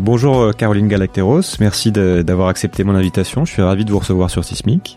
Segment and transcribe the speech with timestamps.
[0.00, 3.44] Bonjour euh, Caroline Galacteros, merci d'avoir accepté mon invitation.
[3.44, 4.96] Je suis ravi de vous recevoir sur Sismic.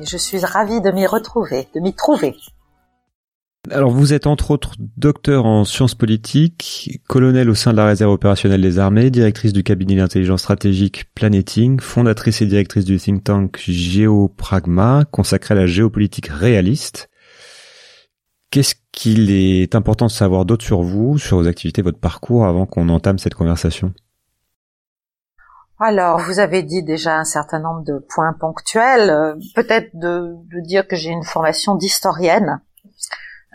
[0.00, 2.34] Je suis ravi de m'y retrouver, de m'y trouver.
[3.70, 8.10] Alors vous êtes entre autres docteur en sciences politiques, colonel au sein de la réserve
[8.10, 13.62] opérationnelle des armées, directrice du cabinet d'intelligence stratégique Planeting, fondatrice et directrice du think tank
[13.68, 17.10] Géopragma, consacré à la géopolitique réaliste.
[18.50, 22.66] Qu'est-ce qu'il est important de savoir d'autre sur vous, sur vos activités, votre parcours avant
[22.66, 23.92] qu'on entame cette conversation?
[25.82, 29.10] Alors, vous avez dit déjà un certain nombre de points ponctuels.
[29.10, 32.60] Euh, peut-être de, dire que j'ai une formation d'historienne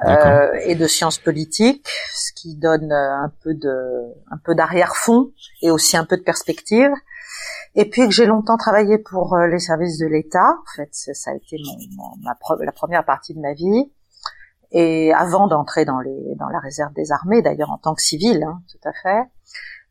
[0.06, 5.32] euh, et de sciences politiques, ce qui donne euh, un peu de, un peu d'arrière-fond
[5.62, 6.92] et aussi un peu de perspective.
[7.76, 10.50] Et puis que j'ai longtemps travaillé pour les services de l'État.
[10.50, 11.58] En fait, ça a été
[11.96, 12.10] mon,
[12.60, 13.92] la première partie de ma vie.
[14.72, 18.44] Et avant d'entrer dans les, dans la réserve des armées, d'ailleurs en tant que civil,
[18.44, 19.30] hein, tout à fait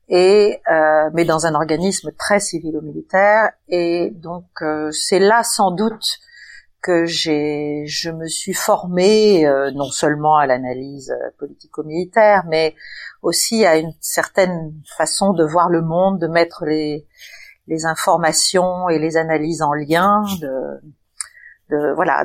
[0.08, 3.50] et euh, mais dans un organisme très civilo-militaire.
[3.68, 6.18] Et donc euh, c'est là sans doute
[6.80, 12.76] que j'ai je me suis formée euh, non seulement à l'analyse politico-militaire mais
[13.22, 17.06] aussi à une certaine façon de voir le monde de mettre les
[17.66, 20.80] les informations et les analyses en lien de,
[21.70, 22.24] de voilà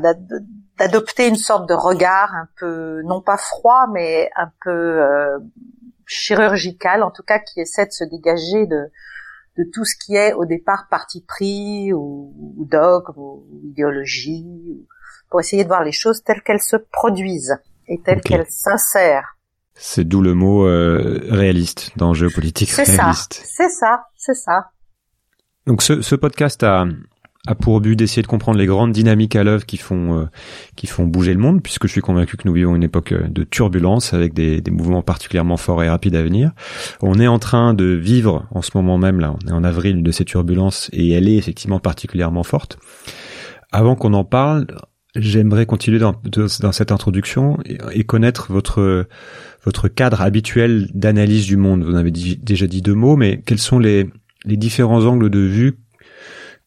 [0.77, 5.01] d'adopter une sorte de regard un peu non pas froid mais un peu
[6.11, 8.91] chirurgicale, en tout cas qui essaie de se dégager de,
[9.57, 14.85] de tout ce qui est au départ parti pris ou, ou dogme ou idéologie,
[15.29, 17.57] pour essayer de voir les choses telles qu'elles se produisent
[17.87, 19.37] et telles qu'elles s'insèrent.
[19.73, 23.41] C'est d'où le mot euh, réaliste dans géopolitique réaliste.
[23.43, 24.71] C'est ça, c'est ça, c'est ça.
[25.65, 26.85] Donc ce, ce podcast a,
[27.47, 30.25] a pour but d'essayer de comprendre les grandes dynamiques à l'œuvre qui font euh,
[30.75, 33.27] qui font bouger le monde, puisque je suis convaincu que nous vivons une époque euh,
[33.27, 36.51] de turbulence avec des, des, mouvements particulièrement forts et rapides à venir.
[37.01, 40.03] On est en train de vivre en ce moment même là, on est en avril
[40.03, 42.77] de ces turbulences et elle est effectivement particulièrement forte.
[43.71, 44.67] Avant qu'on en parle,
[45.15, 49.07] j'aimerais continuer dans, dans cette introduction et, connaître votre
[49.63, 51.83] votre cadre habituel d'analyse du monde.
[51.83, 54.09] Vous en avez déjà dit deux mots, mais quels sont les
[54.45, 55.77] les différents angles de vue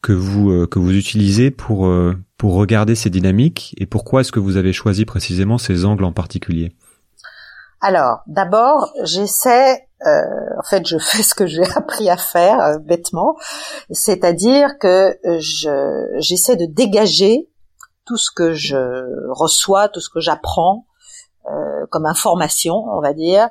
[0.04, 4.32] que vous euh, que vous utilisez pour euh, pour regarder ces dynamiques et pourquoi est-ce
[4.32, 6.76] que vous avez choisi précisément ces angles en particulier?
[7.80, 10.20] Alors, d'abord, j'essaie euh,
[10.58, 13.36] en fait, je fais ce que j'ai appris à faire bêtement,
[13.90, 17.48] c'est-à-dire que je j'essaie de dégager
[18.04, 20.84] tout ce que je reçois, tout ce que j'apprends
[21.90, 23.48] comme information, on va dire,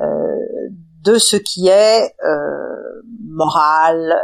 [0.00, 2.14] de ce qui est
[3.22, 4.18] moral,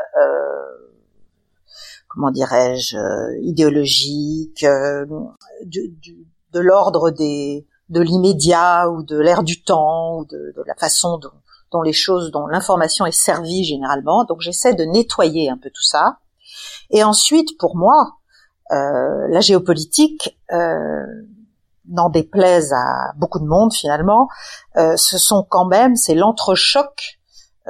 [2.20, 5.06] comment dirais-je, euh, idéologique, euh,
[5.64, 5.90] du,
[6.52, 11.16] de l'ordre des de l'immédiat ou de l'ère du temps ou de, de la façon
[11.16, 11.30] dont,
[11.72, 14.24] dont, les choses, dont l'information est servie généralement.
[14.24, 16.18] Donc j'essaie de nettoyer un peu tout ça.
[16.90, 18.18] Et ensuite, pour moi,
[18.70, 21.04] euh, la géopolitique, euh,
[21.88, 24.28] n'en déplaise à beaucoup de monde finalement,
[24.76, 27.19] euh, ce sont quand même, c'est l'entrechoc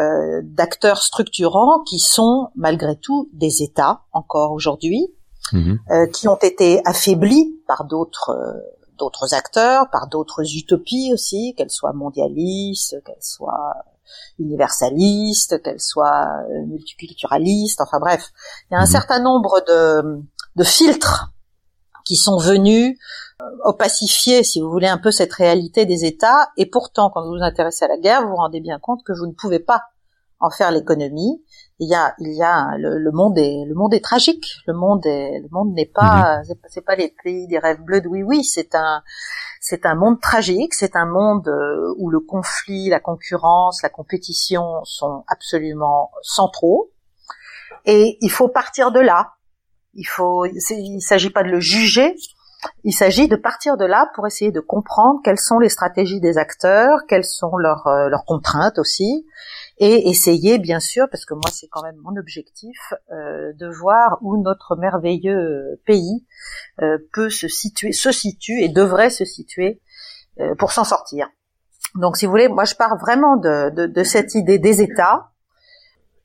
[0.00, 5.12] euh, d'acteurs structurants qui sont malgré tout des États encore aujourd'hui,
[5.52, 5.78] mhm.
[5.90, 8.58] euh, qui ont été affaiblis par d'autres euh,
[8.98, 13.74] d'autres acteurs, par d'autres utopies aussi, qu'elles soient mondialistes, qu'elles soient
[14.38, 16.28] universalistes, qu'elles soient
[16.66, 18.30] multiculturalistes, enfin bref,
[18.70, 18.90] il y a un mhm.
[18.90, 20.22] certain nombre de,
[20.56, 21.32] de filtres
[22.04, 22.98] qui sont venus
[23.64, 26.50] opacifier, si vous voulez, un peu cette réalité des États.
[26.56, 29.12] Et pourtant, quand vous vous intéressez à la guerre, vous vous rendez bien compte que
[29.12, 29.82] vous ne pouvez pas
[30.40, 31.42] en faire l'économie.
[31.78, 34.46] Il y a, il y a le, monde est, le monde est tragique.
[34.66, 36.54] Le monde est, le monde n'est pas, mhm.
[36.68, 38.44] c'est pas les pays des rêves bleus de oui oui.
[38.44, 39.02] C'est un,
[39.60, 40.74] c'est un monde tragique.
[40.74, 46.90] C'est un monde euh, où le conflit, la concurrence, la compétition sont absolument centraux.
[47.84, 49.34] Et il faut partir de là.
[49.94, 52.14] Il faut, il s'agit pas de le juger,
[52.84, 56.38] il s'agit de partir de là pour essayer de comprendre quelles sont les stratégies des
[56.38, 59.26] acteurs, quelles sont leurs, euh, leurs contraintes aussi,
[59.80, 62.78] et essayer bien sûr, parce que moi c'est quand même mon objectif,
[63.10, 66.24] euh, de voir où notre merveilleux pays
[66.82, 69.80] euh, peut se situer, se situe et devrait se situer
[70.58, 71.28] pour s'en sortir.
[71.96, 75.29] Donc si vous voulez, moi je pars vraiment de, de, de cette idée des États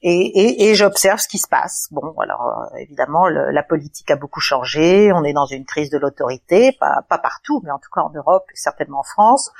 [0.07, 1.87] et, et, et j'observe ce qui se passe.
[1.91, 5.11] Bon, alors euh, évidemment, le, la politique a beaucoup changé.
[5.11, 8.11] On est dans une crise de l'autorité, pas, pas partout, mais en tout cas en
[8.11, 9.51] Europe et certainement en France.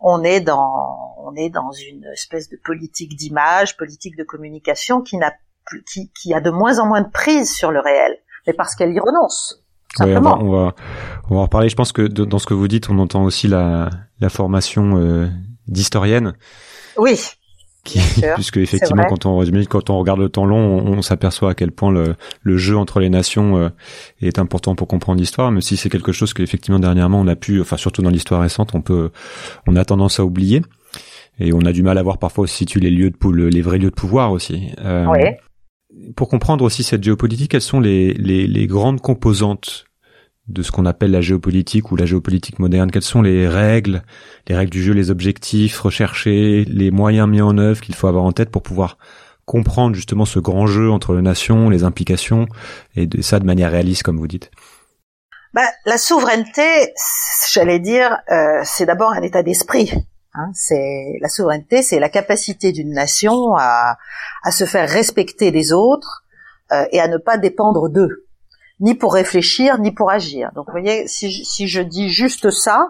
[0.00, 5.18] On est dans, on est dans une espèce de politique d'image, politique de communication qui
[5.18, 5.32] n'a
[5.66, 8.16] plus, qui, qui a de moins en moins de prise sur le réel,
[8.46, 9.62] mais parce qu'elle y renonce.
[10.00, 10.74] Oui, on, va, on, va,
[11.28, 11.68] on va en reparler.
[11.68, 13.90] Je pense que dans ce que vous dites, on entend aussi la,
[14.20, 15.28] la formation euh,
[15.68, 16.32] d'historienne.
[16.96, 17.20] Oui
[17.84, 18.00] qui,
[18.34, 21.90] puisque effectivement quand on quand on regarde le temps long, on, s'aperçoit à quel point
[21.90, 23.68] le, le, jeu entre les nations euh,
[24.20, 25.50] est important pour comprendre l'histoire.
[25.50, 28.40] Mais si c'est quelque chose que effectivement dernièrement on a pu, enfin surtout dans l'histoire
[28.40, 29.10] récente, on peut,
[29.66, 30.62] on a tendance à oublier
[31.40, 33.78] et on a du mal à voir parfois aussi situer les lieux de les vrais
[33.78, 34.70] lieux de pouvoir aussi.
[34.84, 35.06] Euh,
[36.14, 39.86] Pour comprendre aussi cette géopolitique, quelles sont les, les, les grandes composantes
[40.48, 42.90] de ce qu'on appelle la géopolitique ou la géopolitique moderne.
[42.90, 44.02] Quelles sont les règles,
[44.48, 48.24] les règles du jeu, les objectifs recherchés, les moyens mis en œuvre qu'il faut avoir
[48.24, 48.98] en tête pour pouvoir
[49.44, 52.46] comprendre justement ce grand jeu entre les nations, les implications,
[52.96, 54.50] et de ça de manière réaliste, comme vous dites?
[55.52, 56.92] Bah, La souveraineté,
[57.50, 59.92] j'allais dire, euh, c'est d'abord un état d'esprit.
[60.34, 63.98] Hein, c'est la souveraineté, c'est la capacité d'une nation à,
[64.42, 66.24] à se faire respecter des autres
[66.72, 68.24] euh, et à ne pas dépendre d'eux
[68.82, 70.50] ni pour réfléchir, ni pour agir.
[70.54, 72.88] Donc vous voyez, si je, si je dis juste ça,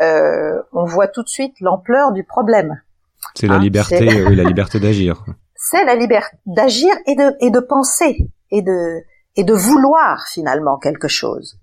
[0.00, 2.80] euh, on voit tout de suite l'ampleur du problème.
[3.34, 5.24] C'est la hein, liberté, oui, la liberté d'agir.
[5.54, 9.02] C'est la liberté d'agir et de et de penser et de
[9.36, 11.58] et de vouloir finalement quelque chose.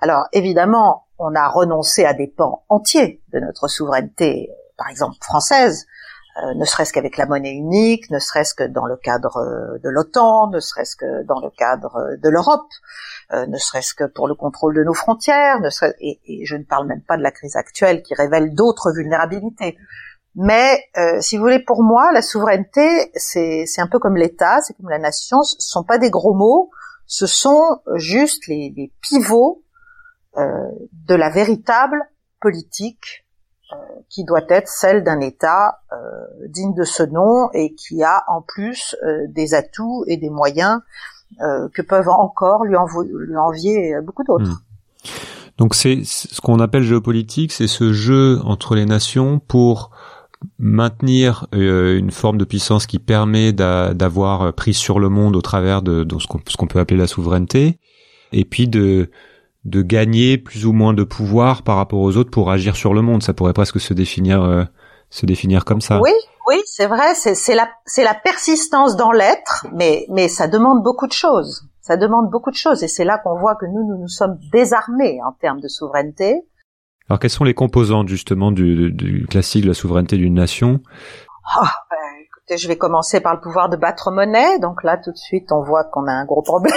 [0.00, 5.86] Alors évidemment, on a renoncé à des pans entiers de notre souveraineté, par exemple française,
[5.86, 9.88] euh, ne serait-ce qu'avec la monnaie unique, ne serait-ce que dans le cadre euh, de
[9.88, 12.68] l'OTAN, ne serait-ce que dans le cadre euh, de l'Europe,
[13.32, 16.86] ne serait-ce que pour le contrôle de nos frontières, ne serait et, je ne parle
[16.86, 19.76] même pas de la crise actuelle qui révèle d'autres vulnérabilités.
[20.36, 20.84] Mais
[21.20, 24.98] si vous voulez, pour moi, la souveraineté, c'est un peu comme l'État, c'est comme la
[24.98, 26.70] nation, ce sont pas des gros mots,
[27.06, 29.62] ce sont juste les, les pivots
[30.36, 31.98] de la véritable
[32.40, 33.23] politique euh,
[34.08, 35.96] qui doit être celle d'un État euh,
[36.48, 40.80] digne de ce nom et qui a en plus euh, des atouts et des moyens
[41.72, 44.44] que peuvent encore lui, envier beaucoup d'autres.
[44.44, 45.08] Hmm.
[45.58, 49.90] Donc c'est ce qu'on appelle géopolitique, c'est ce jeu entre les nations pour
[50.60, 56.06] maintenir une forme de puissance qui permet d'avoir prise sur le monde au travers de
[56.20, 57.80] ce qu'on peut appeler la souveraineté,
[58.30, 59.10] et puis de
[59.64, 63.02] de gagner plus ou moins de pouvoir par rapport aux autres pour agir sur le
[63.02, 63.22] monde.
[63.22, 64.64] Ça pourrait presque se définir euh,
[65.10, 66.00] se définir comme ça.
[66.00, 66.12] Oui,
[66.48, 67.14] oui, c'est vrai.
[67.14, 71.68] C'est la c'est la persistance dans l'être, mais mais ça demande beaucoup de choses.
[71.80, 74.38] Ça demande beaucoup de choses et c'est là qu'on voit que nous nous nous sommes
[74.52, 76.42] désarmés en termes de souveraineté.
[77.08, 80.80] Alors quelles sont les composantes justement du, du classique de la souveraineté d'une nation?
[81.60, 81.66] Oh,
[82.46, 84.58] Écoutez, je vais commencer par le pouvoir de battre monnaie.
[84.58, 86.74] Donc là, tout de suite, on voit qu'on a un gros problème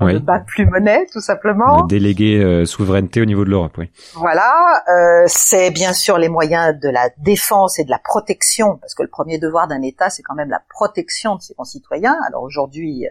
[0.00, 0.14] oui.
[0.14, 1.86] ne bat plus monnaie, tout simplement.
[1.86, 3.90] Déléguer euh, souveraineté au niveau de l'Europe, oui.
[4.14, 8.94] Voilà, euh, c'est bien sûr les moyens de la défense et de la protection, parce
[8.94, 12.16] que le premier devoir d'un État, c'est quand même la protection de ses concitoyens.
[12.26, 13.10] Alors aujourd'hui, euh,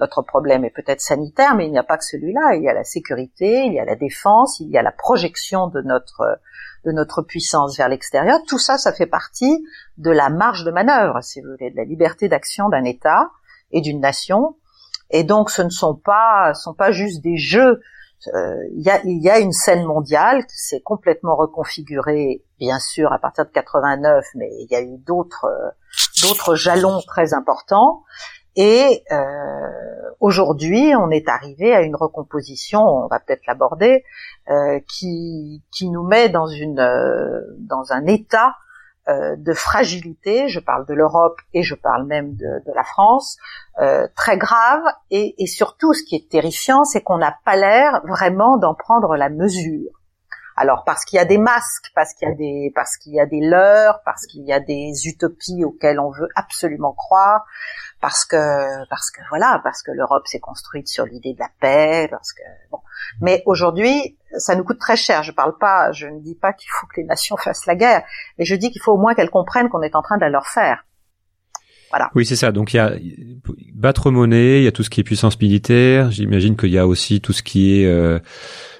[0.00, 2.56] notre problème est peut-être sanitaire, mais il n'y a pas que celui-là.
[2.56, 5.68] Il y a la sécurité, il y a la défense, il y a la projection
[5.68, 6.38] de notre
[6.84, 8.40] de notre puissance vers l'extérieur.
[8.48, 9.64] Tout ça, ça fait partie
[9.98, 13.30] de la marge de manœuvre, si vous voulez, de la liberté d'action d'un État
[13.70, 14.56] et d'une nation
[15.12, 17.80] et donc, ce ne sont pas, sont pas juste des jeux.
[18.34, 23.12] Euh, il y, a, y, a, une scène mondiale qui s'est complètement reconfigurée, bien sûr,
[23.12, 25.46] à partir de 89, mais il y a eu d'autres,
[26.22, 28.04] d'autres jalons très importants.
[28.54, 29.16] Et euh,
[30.20, 34.04] aujourd'hui, on est arrivé à une recomposition, on va peut-être l'aborder,
[34.50, 38.56] euh, qui, qui nous met dans une, euh, dans un état
[39.08, 43.36] euh, de fragilité, je parle de l'Europe et je parle même de, de la France,
[43.80, 44.82] euh, très grave.
[45.10, 49.16] Et, et, surtout, ce qui est terrifiant, c'est qu'on n'a pas l'air vraiment d'en prendre
[49.16, 49.90] la mesure.
[50.56, 53.20] Alors parce qu'il y a des masques, parce qu'il y a des, parce qu'il y
[53.20, 57.44] a des leurres, parce qu'il y a des utopies auxquelles on veut absolument croire,
[58.00, 58.36] parce que,
[58.88, 62.42] parce que voilà, parce que l'Europe s'est construite sur l'idée de la paix, parce que
[62.70, 62.80] bon.
[63.20, 65.22] Mais aujourd'hui, ça nous coûte très cher.
[65.22, 68.04] Je parle pas, je ne dis pas qu'il faut que les nations fassent la guerre,
[68.38, 70.30] mais je dis qu'il faut au moins qu'elles comprennent qu'on est en train de la
[70.30, 70.84] leur faire.
[71.92, 72.10] Voilà.
[72.14, 72.52] Oui, c'est ça.
[72.52, 72.94] Donc il y a
[73.74, 76.10] battre monnaie, il y a tout ce qui est puissance militaire.
[76.10, 78.18] J'imagine qu'il y a aussi tout ce qui est euh,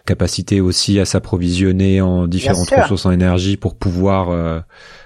[0.07, 4.61] capacité aussi à s'approvisionner en différentes ressources en énergie pour pouvoir euh,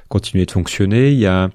[0.08, 1.10] continuer de fonctionner.
[1.10, 1.50] Il y a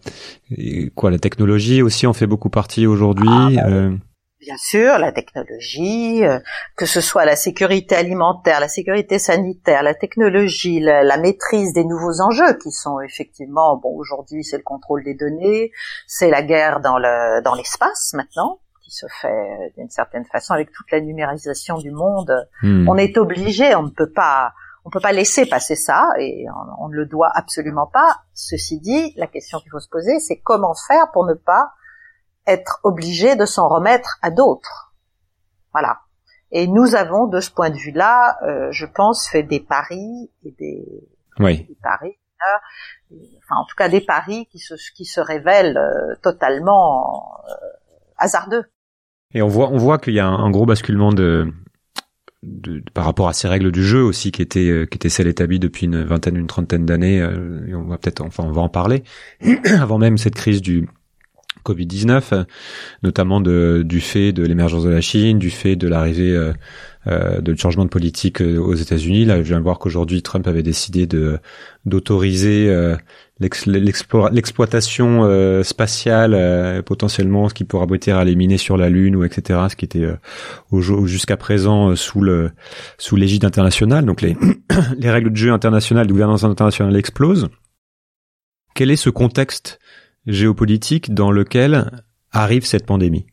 [0.94, 3.30] quoi La technologie aussi en fait beaucoup partie aujourd'hui.
[3.30, 3.96] Ah, bah euh,
[4.42, 6.40] Bien sûr, la technologie, euh,
[6.76, 12.22] que ce soit la sécurité alimentaire, la sécurité sanitaire, la technologie, la, maîtrise des nouveaux
[12.22, 15.72] enjeux qui sont effectivement, bon, aujourd'hui c'est le contrôle des données,
[16.08, 20.56] c'est la guerre dans le dans l'espace maintenant qui se fait euh, d'une certaine façon
[20.56, 22.34] avec toute la numérisation du monde.
[22.64, 22.90] Hmm.
[22.90, 24.54] On est obligé, on ne peut pas
[24.86, 28.22] on peut pas laisser passer ça et on, on ne le doit absolument pas.
[28.34, 31.74] Ceci dit, la question qu'il faut se poser, c'est comment faire pour ne pas
[32.48, 34.94] être obligé de s'en remettre à d'autres.
[35.74, 36.00] Voilà.
[36.52, 40.52] Et nous avons, de ce point de vue-là, euh, je pense, fait des paris et
[40.60, 40.86] des,
[41.40, 41.66] oui.
[41.82, 42.18] paris,
[43.38, 47.54] enfin en tout cas des paris qui se, qui se révèlent euh, totalement euh,
[48.18, 48.64] hasardeux.
[49.34, 51.54] Et on voit, on voit qu'il y a un, gros basculement de,
[52.44, 55.60] de, par rapport à ces règles du jeu aussi qui étaient qui étaient celles établies
[55.60, 57.24] depuis une vingtaine, une trentaine d'années.
[57.24, 59.06] on va peut-être, enfin, on va en parler
[59.80, 60.90] avant même cette crise du
[61.64, 62.46] Covid-19,
[63.04, 66.54] notamment de, du fait de l'émergence de la Chine, du fait de l'arrivée euh,
[67.08, 69.26] euh de changement de politique euh, aux États-Unis.
[69.26, 71.40] Là, je viens de voir qu'aujourd'hui Trump avait décidé de
[71.86, 72.96] d'autoriser euh,
[73.40, 79.24] l'exploitation euh, spatiale potentiellement, ce qui pourra aboutir à les miner sur la Lune ou
[79.24, 79.60] etc.
[79.70, 80.08] Ce qui était
[81.06, 82.52] jusqu'à présent sous le
[82.98, 84.06] sous l'égide internationale.
[84.06, 84.38] Donc les
[84.98, 87.50] les règles de jeu internationales, de gouvernance internationale explosent.
[88.74, 89.80] Quel est ce contexte
[90.28, 93.26] géopolitique dans lequel arrive cette pandémie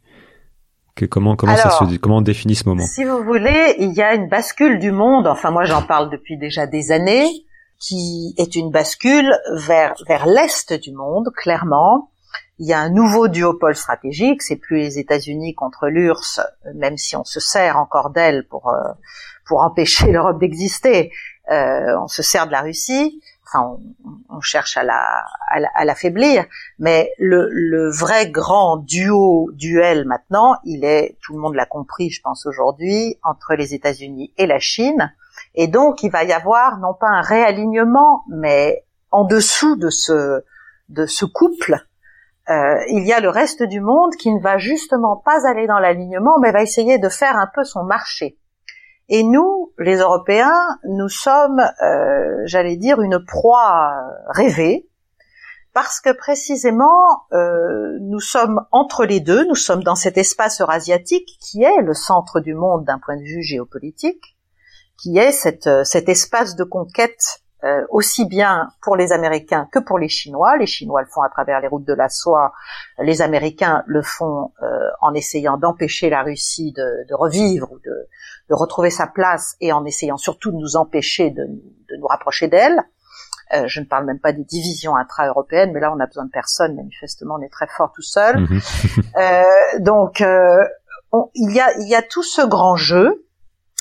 [0.99, 2.85] que, comment comment ça se comment on définit ce moment?
[2.85, 5.27] Si vous voulez, il y a une bascule du monde.
[5.27, 7.29] Enfin, moi, j'en parle depuis déjà des années,
[7.79, 9.33] qui est une bascule
[9.67, 12.11] vers vers l'est du monde, clairement.
[12.59, 14.43] Il y a un nouveau duopole stratégique.
[14.43, 16.41] C'est plus les États-Unis contre l'URSS,
[16.75, 18.93] même si on se sert encore d'elle pour euh,
[19.47, 21.13] pour empêcher l'Europe d'exister.
[21.51, 23.79] Euh, on se sert de la Russie enfin,
[24.29, 25.25] on, cherche à la
[25.75, 26.45] à l'affaiblir,
[26.79, 32.11] mais le, le vrai grand duo duel maintenant, il est, tout le monde l'a compris,
[32.11, 35.13] je pense aujourd'hui, entre les États-Unis et la Chine,
[35.55, 40.43] et donc il va y avoir non pas un réalignement, mais en dessous de ce
[40.89, 41.85] de ce couple,
[42.51, 45.79] euh, il y a le reste du monde qui ne va justement pas aller dans
[45.79, 48.38] l'alignement, mais va essayer de faire un peu son marché.
[49.09, 53.95] Et nous, les Européens, nous sommes, euh, j'allais dire, une proie
[54.29, 54.87] rêvée,
[55.73, 61.39] parce que précisément, euh, nous sommes entre les deux, nous sommes dans cet espace eurasiatique
[61.41, 64.37] qui est le centre du monde d'un point de vue géopolitique,
[65.01, 69.99] qui est cette, cet espace de conquête euh, aussi bien pour les Américains que pour
[69.99, 70.57] les Chinois.
[70.59, 72.53] Les Chinois le font à travers les routes de la soie,
[73.01, 74.67] les Américains le font euh,
[75.01, 78.07] en essayant d'empêcher la Russie de, de revivre ou de,
[78.49, 82.47] de, retrouver sa place et en essayant surtout de nous empêcher de, de nous rapprocher
[82.47, 82.81] d'elle.
[83.53, 86.31] Euh, je ne parle même pas des divisions intra-européennes, mais là on a besoin de
[86.31, 86.77] personne.
[86.77, 88.39] Manifestement, on est très fort tout seul.
[88.39, 89.83] Mhm.
[89.83, 93.28] donc, il, y a, il y a tout ce grand jeu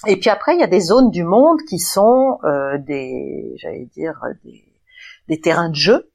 [0.06, 3.90] et puis après, il y a des zones du monde qui sont euh, des, j'allais
[3.96, 4.64] dire, des,
[5.28, 6.12] des, terrains de jeu.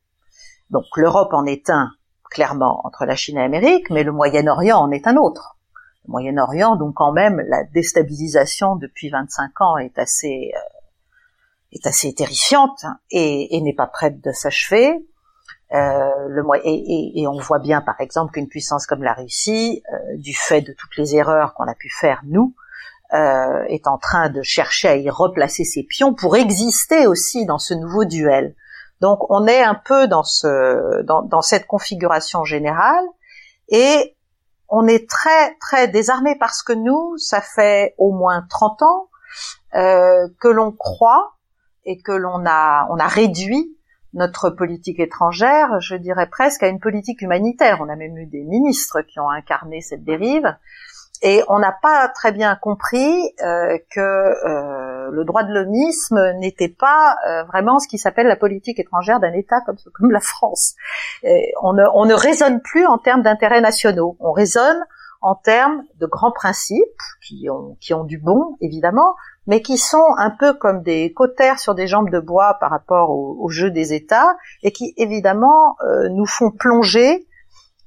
[0.71, 1.91] Donc l'Europe en est un,
[2.31, 5.57] clairement, entre la Chine et l'Amérique, mais le Moyen-Orient en est un autre.
[6.07, 10.61] Le Moyen-Orient, donc quand même, la déstabilisation depuis 25 ans est assez, euh,
[11.73, 15.05] est assez terrifiante et, et n'est pas prête de s'achever.
[15.75, 20.17] Euh, le, et, et, on voit bien, par exemple, qu'une puissance comme la Russie, euh,
[20.19, 22.55] du fait de toutes les erreurs qu'on a pu faire nous,
[23.15, 27.59] euh, est en train de chercher à y replacer ses pions pour exister aussi dans
[27.59, 28.55] ce nouveau duel.
[29.01, 33.05] Donc on est un peu dans ce dans, dans cette configuration générale
[33.69, 34.17] et
[34.69, 39.09] on est très très désarmé parce que nous, ça fait au moins 30 ans
[39.75, 41.35] euh, que l'on croit
[41.85, 43.77] et que l'on a on a réduit
[44.15, 47.79] notre politique étrangère, je dirais presque à une politique humanitaire.
[47.81, 50.55] On a même eu des ministres qui ont incarné cette dérive.
[51.23, 56.69] Et on n'a pas très bien compris euh, que euh, le droit de l'homisme n'était
[56.69, 59.61] pas euh, vraiment ce qui s'appelle la politique étrangère d'un État
[59.95, 60.75] comme, la France.
[61.63, 64.85] on, ne, on ne raisonne plus en termes d'intérêts nationaux, on raisonne
[65.21, 66.83] en termes de grands principes
[67.25, 69.15] qui ont, qui ont du bon, évidemment,
[69.47, 73.11] mais qui sont un peu comme des cautères sur des jambes de bois par rapport
[73.11, 75.77] au, au jeu des États et qui, évidemment,
[76.11, 77.25] nous font plonger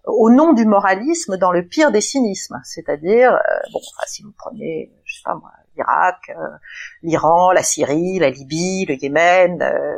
[0.08, 4.92] au nom du moralisme dans le pire des cynismes, c'est-à-dire euh, bon, si vous prenez,
[5.04, 6.58] je sais pas moi, l'Irak, euh,
[7.02, 9.96] l'Iran, la Syrie, la Libye, le Yémen, euh,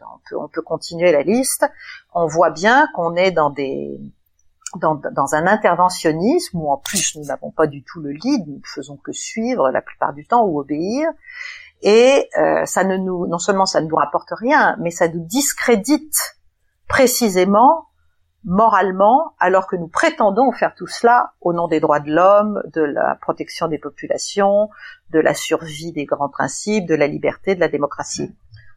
[0.00, 1.66] on peut on peut continuer la liste,
[2.14, 4.00] on voit bien qu'on est dans des
[4.76, 8.56] dans, dans, un interventionnisme où en plus nous n'avons pas du tout le lead, nous
[8.56, 11.10] ne faisons que suivre la plupart du temps ou obéir,
[11.82, 12.30] et
[12.64, 16.38] ça ne nous, non seulement ça ne nous rapporte rien, mais ça nous discrédite
[16.88, 17.88] précisément
[18.44, 22.82] moralement, alors que nous prétendons faire tout cela au nom des droits de l'homme, de
[22.82, 24.68] la protection des populations,
[25.10, 28.34] de la survie des grands principes, de la liberté, de la démocratie.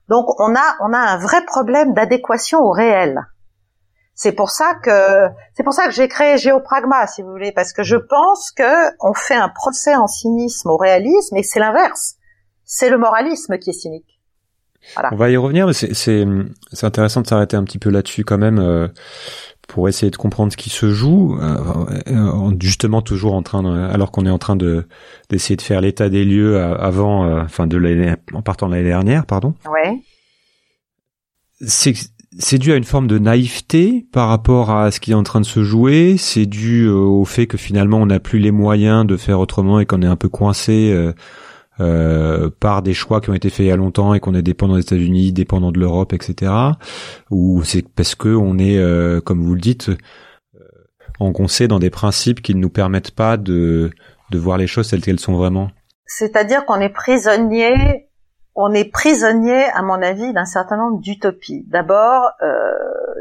[0.07, 3.25] Donc on a on a un vrai problème d'adéquation au réel.
[4.13, 7.74] C'est pour ça que c'est pour ça que j'ai créé Géopragma, si vous voulez, parce
[7.74, 12.15] que je pense que on fait un procès en cynisme au réalisme et c'est l'inverse.
[12.63, 14.15] C'est le moralisme qui est cynique.
[14.93, 15.10] Voilà.
[15.12, 16.25] On va y revenir, mais c'est
[16.84, 18.60] intéressant de s'arrêter un petit peu là-dessus quand même.
[18.60, 18.88] Euh,
[19.67, 21.57] pour essayer de comprendre ce qui se joue, euh,
[22.07, 24.88] euh, justement toujours en train, de, alors qu'on est en train de
[25.29, 28.88] d'essayer de faire l'état des lieux avant, euh, enfin de l'année, en partant de l'année
[28.88, 29.53] dernière, pardon.
[29.69, 30.00] Ouais.
[31.62, 31.93] C'est
[32.38, 35.39] c'est dû à une forme de naïveté par rapport à ce qui est en train
[35.39, 36.15] de se jouer.
[36.17, 39.86] C'est dû au fait que finalement on n'a plus les moyens de faire autrement et
[39.86, 40.93] qu'on est un peu coincé
[41.79, 44.41] euh, par des choix qui ont été faits il y a longtemps et qu'on est
[44.41, 46.51] dépendant des États-Unis, dépendant de l'Europe, etc.
[47.32, 49.98] Ou c'est parce que on est, euh, comme vous le dites, euh,
[51.20, 53.91] engoncé dans des principes qui ne nous permettent pas de,
[54.32, 55.70] de voir les choses telles qu'elles sont vraiment.
[56.05, 58.08] C'est-à-dire qu'on est prisonnier,
[58.55, 61.65] on est prisonnier, à mon avis, d'un certain nombre d'utopies.
[61.67, 62.72] D'abord, euh,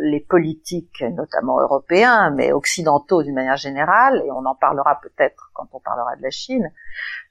[0.00, 5.66] les politiques, notamment européens, mais occidentaux d'une manière générale, et on en parlera peut-être quand
[5.72, 6.70] on parlera de la Chine,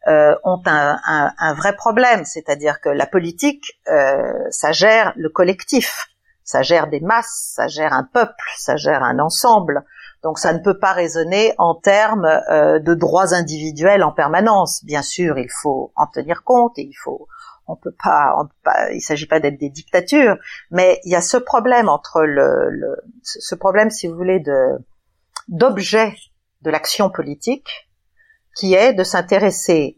[0.08, 5.30] euh, ont un, un, un, vrai problème, c'est-à-dire que la politique, euh, ça gère le
[5.30, 6.08] collectif,
[6.44, 9.86] ça gère des masses, ça gère un peuple, ça gère un ensemble.
[10.22, 14.84] Donc ça ne peut pas raisonner en termes euh, de droits individuels en permanence.
[14.84, 17.28] Bien sûr, il faut en tenir compte et il faut
[17.68, 20.36] on peut pas, on peut pas il s'agit pas d'être des dictatures,
[20.70, 24.78] mais il y a ce problème entre le, le ce problème, si vous voulez, de
[25.48, 26.14] d'objet
[26.62, 27.90] de l'action politique
[28.56, 29.98] qui est de s'intéresser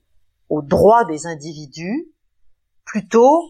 [0.49, 2.07] aux droits des individus
[2.85, 3.49] plutôt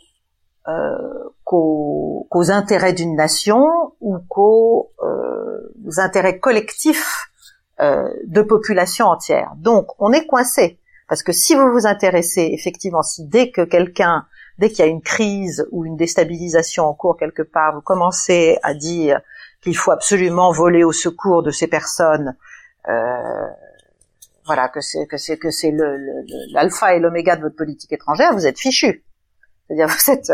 [0.68, 3.66] euh, qu'aux, intérêts d'une nation
[4.02, 7.30] ou qu'aux euh, intérêts collectifs
[7.80, 9.52] euh, de population entière.
[9.58, 14.26] Donc on est coincé parce que si vous vous intéressez effectivement, si dès que quelqu'un,
[14.58, 18.58] dès qu'il y a une crise ou une déstabilisation en cours quelque part, vous commencez
[18.64, 19.22] à dire
[19.62, 22.36] qu'il faut absolument voler au secours de ces personnes,
[22.88, 23.48] euh,
[24.46, 25.98] voilà, que c'est que c'est que c'est le,
[26.54, 29.04] l'alpha et l'oméga de votre politique étrangère, vous êtes fichu.
[29.68, 30.32] C'est-à-dire vous êtes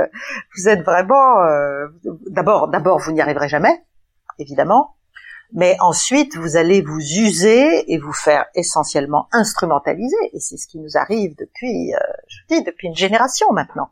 [0.55, 1.87] vous êtes vraiment euh,
[2.29, 3.83] d'abord d'abord vous n'y arriverez jamais,
[4.37, 4.95] évidemment,
[5.53, 10.79] mais ensuite vous allez vous user et vous faire essentiellement instrumentaliser et c'est ce qui
[10.79, 11.97] nous arrive depuis euh,
[12.27, 13.91] je dis depuis une génération maintenant.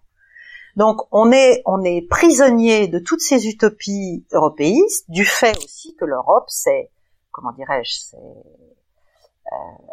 [0.76, 6.06] Donc on est on est prisonnier de toutes ces utopies européistes du fait aussi que
[6.06, 6.92] l'Europe c'est
[7.32, 8.18] comment dirais-je c'est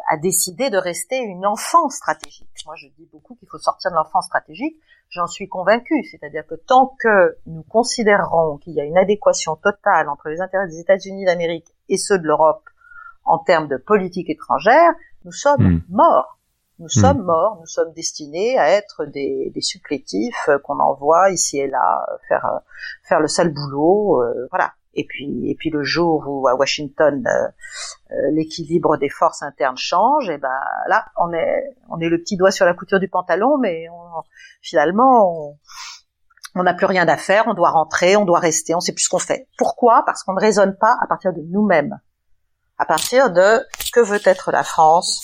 [0.09, 2.47] a décidé de rester une enfant stratégique.
[2.65, 4.79] Moi, je dis beaucoup qu'il faut sortir de l'enfant stratégique.
[5.09, 6.03] J'en suis convaincue.
[6.11, 10.67] C'est-à-dire que tant que nous considérerons qu'il y a une adéquation totale entre les intérêts
[10.67, 12.63] des États-Unis d'Amérique et ceux de l'Europe
[13.25, 14.91] en termes de politique étrangère,
[15.25, 15.81] nous sommes hmm.
[15.89, 16.39] morts.
[16.79, 17.01] Nous hmm.
[17.01, 22.05] sommes morts, nous sommes destinés à être des, des supplétifs qu'on envoie ici et là
[22.27, 22.47] faire
[23.03, 24.73] faire le sale boulot, euh, voilà.
[24.97, 27.47] Et puis, et puis le jour où à Washington euh,
[28.11, 32.35] euh, l'équilibre des forces internes change, et ben là, on est, on est le petit
[32.35, 33.85] doigt sur la couture du pantalon, mais
[34.61, 35.55] finalement,
[36.55, 39.03] on n'a plus rien à faire, on doit rentrer, on doit rester, on sait plus
[39.03, 39.47] ce qu'on fait.
[39.57, 40.03] Pourquoi?
[40.05, 41.99] Parce qu'on ne raisonne pas à partir de nous-mêmes,
[42.79, 45.21] à partir de que veut être la France,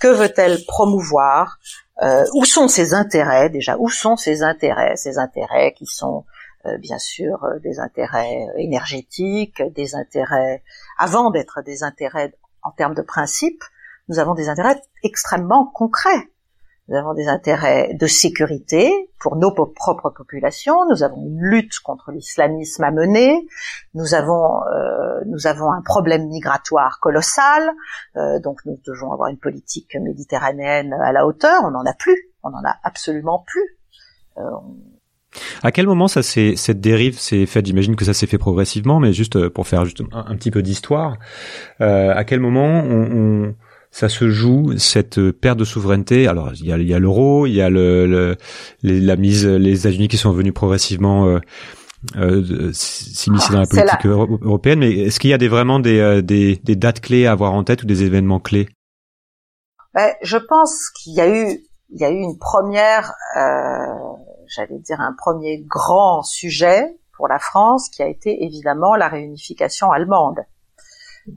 [0.00, 1.58] que veut-elle promouvoir,
[2.02, 6.24] euh, où sont ses intérêts déjà, où sont ses intérêts, ses intérêts qui sont
[6.78, 10.62] bien sûr euh, des intérêts énergétiques, des intérêts
[10.98, 13.62] avant d'être des intérêts en termes de principe,
[14.08, 16.30] nous avons des intérêts extrêmement concrets.
[16.88, 20.76] Nous avons des intérêts de sécurité pour nos propres populations.
[20.88, 23.44] Nous avons une lutte contre l'islamisme à mener.
[23.94, 27.72] Nous avons, euh, nous avons un problème migratoire colossal.
[28.14, 31.62] donc nous devons avoir une politique méditerranéenne à la hauteur.
[31.64, 32.30] On n'en a plus.
[32.44, 33.76] On n'en a absolument plus.
[35.62, 37.66] À quel moment ça s'est cette dérive s'est faite?
[37.66, 40.62] J'imagine que ça s'est fait progressivement, mais juste euh, pour faire juste un, petit peu
[40.62, 41.16] d'histoire,
[41.80, 43.54] euh, à quel moment on,
[43.90, 46.26] ça se joue cette perte de souveraineté?
[46.26, 48.36] Alors il y a, il y a l'euro, il y a le,
[48.82, 51.38] la mise les États-Unis qui sont venus progressivement euh,
[52.16, 56.22] euh s'immiscer dans la politique européenne, mais est-ce qu'il y a des, vraiment des, euh,
[56.22, 58.68] des, des, dates clés à avoir en tête ou des événements clés?
[59.94, 61.58] Ben, Je pense qu'il y a eu
[61.90, 63.94] il y a eu une première euh,
[64.48, 69.90] j'allais dire, un premier grand sujet pour la France, qui a été évidemment la réunification
[69.90, 70.40] allemande,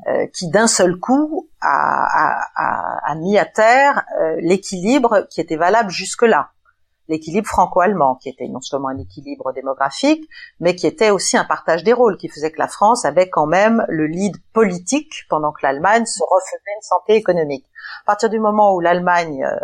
[0.07, 6.51] euh, qui d'un seul coup a, mis à terre euh, l'équilibre qui était valable jusque-là.
[7.09, 11.83] L'équilibre franco-allemand, qui était non seulement un équilibre démographique, mais qui était aussi un partage
[11.83, 15.59] des rôles, qui faisait que la France avait quand même le lead politique pendant que
[15.63, 17.65] l'Allemagne se refaisait une santé économique.
[18.03, 19.57] À partir du moment où l'Allemagne euh,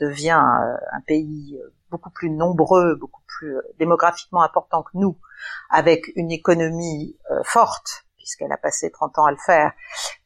[0.00, 5.18] devient euh, un pays euh, beaucoup plus nombreux, beaucoup plus démographiquement important que nous,
[5.68, 9.72] avec une économie forte, puisqu'elle a passé 30 ans à le faire,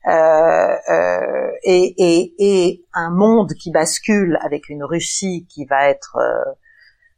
[0.07, 6.19] euh, euh, et, et, et, un monde qui bascule avec une Russie qui va être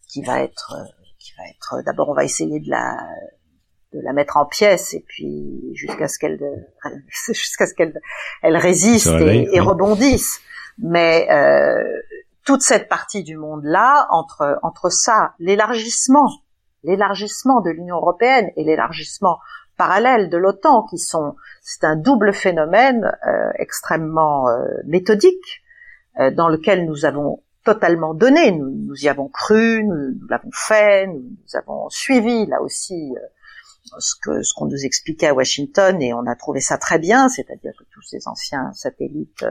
[0.09, 0.75] qui va être
[1.19, 2.97] qui va être d'abord on va essayer de la
[3.93, 6.39] de la mettre en pièces et puis jusqu'à ce qu'elle
[7.09, 8.01] jusqu'à ce qu'elle
[8.43, 10.41] elle résiste et, et, rebondisse.
[10.79, 11.83] Mais euh,
[12.45, 16.31] toute cette partie du monde là entre entre ça l'élargissement
[16.85, 19.39] l'élargissement de l'Union européenne et l'élargissement
[19.77, 25.63] parallèle de l'OTAN qui sont c'est un double phénomène euh, extrêmement euh, méthodique
[26.21, 27.43] euh, dans lequel nous avons
[27.75, 33.13] totalement donné, nous, nous y avons cru, nous, l'avons fait, nous, avons suivi là aussi
[33.99, 37.29] ce que ce qu'on nous expliquait à Washington et on a trouvé ça très bien,
[37.29, 39.45] c'est-à-dire que tous ces anciens satellites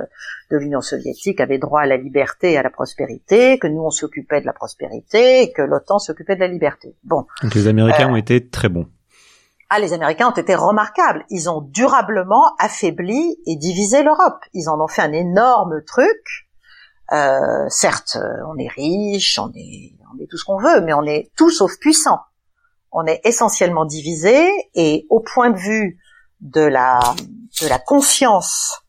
[0.49, 3.91] de l'Union soviétique avaient droit à la liberté et à la prospérité, que nous on
[3.91, 6.95] s'occupait de la prospérité et que l'OTAN s'occupait de la liberté.
[7.03, 7.27] Bon.
[7.43, 8.87] Donc les Américains ont été très bons.
[9.69, 11.25] Ah, les Américains ont été remarquables.
[11.29, 14.39] Ils ont durablement affaibli et divisé l'Europe.
[14.53, 16.46] Ils en ont fait un énorme truc.
[17.13, 18.17] Euh, certes,
[18.47, 21.49] on est riche, on est, on est tout ce qu'on veut, mais on est tout
[21.49, 22.19] sauf puissant.
[22.91, 25.99] On est essentiellement divisé et au point de vue
[26.41, 26.99] de la,
[27.61, 28.83] de la conscience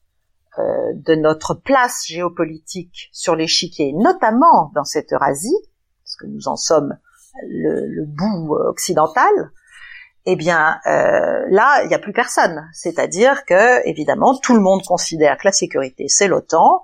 [0.58, 5.56] euh, de notre place géopolitique sur l'échiquier, notamment dans cette Eurasie,
[6.04, 6.96] parce que nous en sommes
[7.46, 9.52] le, bout occidental,
[10.26, 12.68] eh bien euh, là, il n'y a plus personne.
[12.72, 16.82] C'est-à-dire que, évidemment, tout le monde considère que la sécurité, c'est l'OTAN.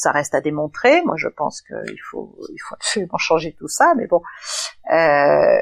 [0.00, 1.02] Ça reste à démontrer.
[1.02, 3.92] Moi, je pense qu'il faut, il faut absolument changer tout ça.
[3.98, 4.22] Mais bon,
[4.94, 5.60] euh,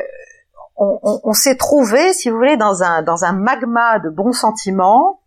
[0.76, 5.22] on, s'est trouvé, si vous voulez, dans un dans un magma de bons sentiments,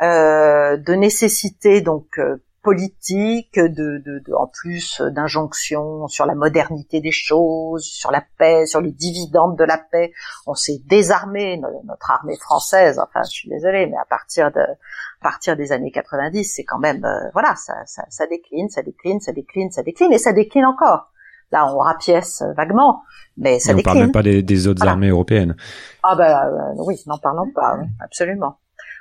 [0.00, 7.00] euh, de nécessité donc euh, politique, de, de, de en plus d'injonctions sur la modernité
[7.00, 10.12] des choses, sur la paix, sur les dividendes de la paix.
[10.46, 12.98] On s'est désarmé notre armée française.
[12.98, 16.78] Enfin, je suis désolée, mais à partir de à partir des années 90, c'est quand
[16.78, 20.32] même euh, voilà, ça, ça, ça, décline, ça décline, ça décline, ça décline et ça
[20.32, 21.10] décline encore.
[21.52, 23.02] Là, on rapièce vaguement,
[23.36, 23.80] mais ça décline.
[23.80, 25.56] On parle même pas des, des autres armées européennes.
[26.02, 28.56] Ah ben euh, oui, n'en parlons pas, absolument.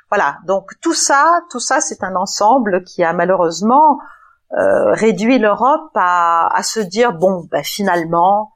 [0.09, 3.99] Voilà, donc tout ça, tout ça, c'est un ensemble qui a malheureusement
[4.57, 8.53] euh, réduit l'Europe à, se dire bon, ben, finalement,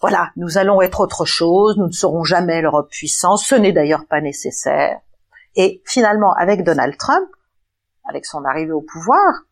[0.00, 4.06] voilà, nous allons être autre chose, nous ne serons jamais l'Europe puissante, ce n'est d'ailleurs
[4.06, 4.98] pas nécessaire.
[5.54, 7.28] Et finalement, avec Donald Trump,
[8.08, 9.42] avec son arrivée au pouvoir,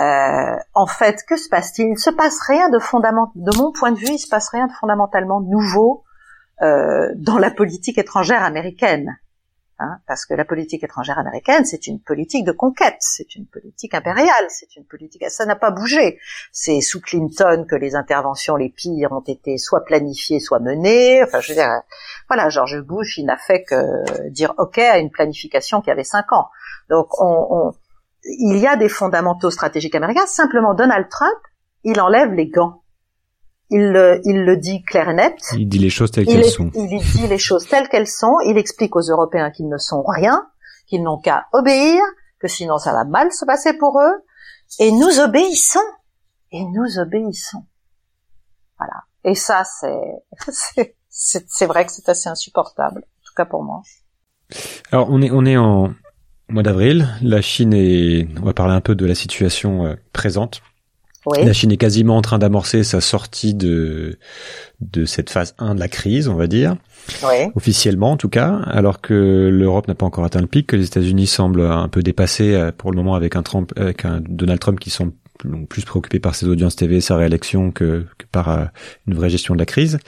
[0.00, 1.88] euh, en fait, que se passe-t-il?
[1.88, 4.48] Il ne se passe rien de fondamental, de mon point de vue, il se passe
[4.48, 6.04] rien de fondamentalement nouveau
[6.62, 9.16] euh, dans la politique étrangère américaine.
[9.80, 13.92] Hein, parce que la politique étrangère américaine, c'est une politique de conquête, c'est une politique
[13.92, 16.20] impériale, c'est une politique, ça n'a pas bougé.
[16.52, 21.24] C'est sous Clinton que les interventions les pires ont été soit planifiées, soit menées.
[21.24, 21.80] Enfin, je veux dire,
[22.28, 26.32] voilà, George Bush, il n'a fait que dire OK à une planification qui avait cinq
[26.32, 26.50] ans.
[26.88, 27.72] Donc, on, on,
[28.22, 30.26] il y a des fondamentaux stratégiques américains.
[30.26, 31.38] Simplement, Donald Trump,
[31.82, 32.83] il enlève les gants
[33.74, 35.34] il le, il le dit clair et net.
[35.58, 36.70] Il dit les choses telles qu'elles sont.
[36.74, 38.36] Il dit les choses telles qu'elles sont.
[38.46, 40.46] Il explique aux Européens qu'ils ne sont rien,
[40.86, 42.00] qu'ils n'ont qu'à obéir,
[42.38, 44.14] que sinon ça va mal se passer pour eux.
[44.78, 45.80] Et nous obéissons.
[46.52, 47.66] Et nous obéissons.
[48.78, 49.02] Voilà.
[49.24, 53.00] Et ça, c'est, c'est, vrai que c'est assez insupportable.
[53.00, 53.82] En tout cas pour moi.
[54.92, 55.92] Alors, on est, on est en
[56.48, 57.08] mois d'avril.
[57.22, 59.94] La Chine est, on va parler un peu de la situation euh,
[61.32, 64.18] La Chine est quasiment en train d'amorcer sa sortie de
[64.80, 66.76] de cette phase 1 de la crise, on va dire.
[67.54, 70.86] Officiellement en tout cas, alors que l'Europe n'a pas encore atteint le pic, que les
[70.86, 74.60] États-Unis semblent un peu dépassés euh, pour le moment avec un Trump avec un Donald
[74.60, 75.12] Trump qui semble
[75.68, 78.64] plus préoccupé par ses audiences TV sa réélection que, que par euh,
[79.06, 79.98] une vraie gestion de la crise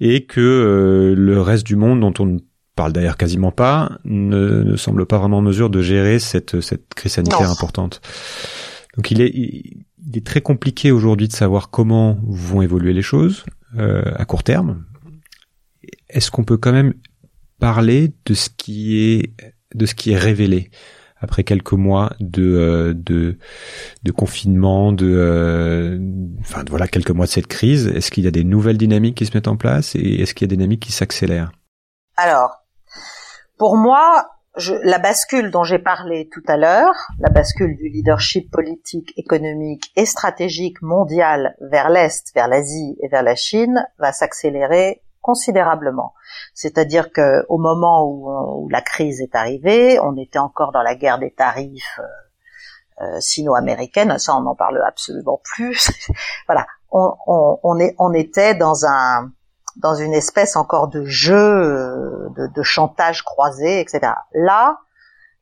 [0.00, 2.38] et que euh, le reste du monde dont on ne
[2.74, 6.94] parle d'ailleurs quasiment pas ne, ne, semble pas vraiment en mesure de gérer cette cette
[6.94, 8.00] crise sanitaire importante.
[8.96, 9.84] Donc il est il
[10.14, 13.44] est très compliqué aujourd'hui de savoir comment vont évoluer les choses
[13.76, 14.84] euh, à court terme.
[16.08, 16.94] Est-ce qu'on peut quand même
[17.60, 19.34] parler de ce qui est
[19.74, 20.70] de ce qui est révélé
[21.20, 23.38] après quelques mois de euh, de,
[24.02, 25.98] de confinement, de euh,
[26.40, 27.88] enfin voilà quelques mois de cette crise?
[27.88, 30.46] Est-ce qu'il y a des nouvelles dynamiques qui se mettent en place et est-ce qu'il
[30.46, 31.52] y a des dynamiques qui s'accélèrent?
[32.16, 32.64] Alors,
[33.58, 34.30] pour moi,
[34.82, 40.06] la bascule dont j'ai parlé tout à l'heure, la bascule du leadership politique, économique et
[40.06, 46.14] stratégique mondial vers l'Est, vers l'Asie et vers la Chine va s'accélérer considérablement.
[46.54, 51.18] C'est-à-dire que au moment où, la crise est arrivée, on était encore dans la guerre
[51.18, 54.18] des tarifs euh, euh sino-américaine.
[54.18, 55.90] Ça, on n'en parle absolument plus.
[56.46, 59.30] voilà, on était dans un
[59.78, 64.12] dans une espèce encore de jeu euh, de, de chantage croisé, etc.
[64.34, 64.78] Là,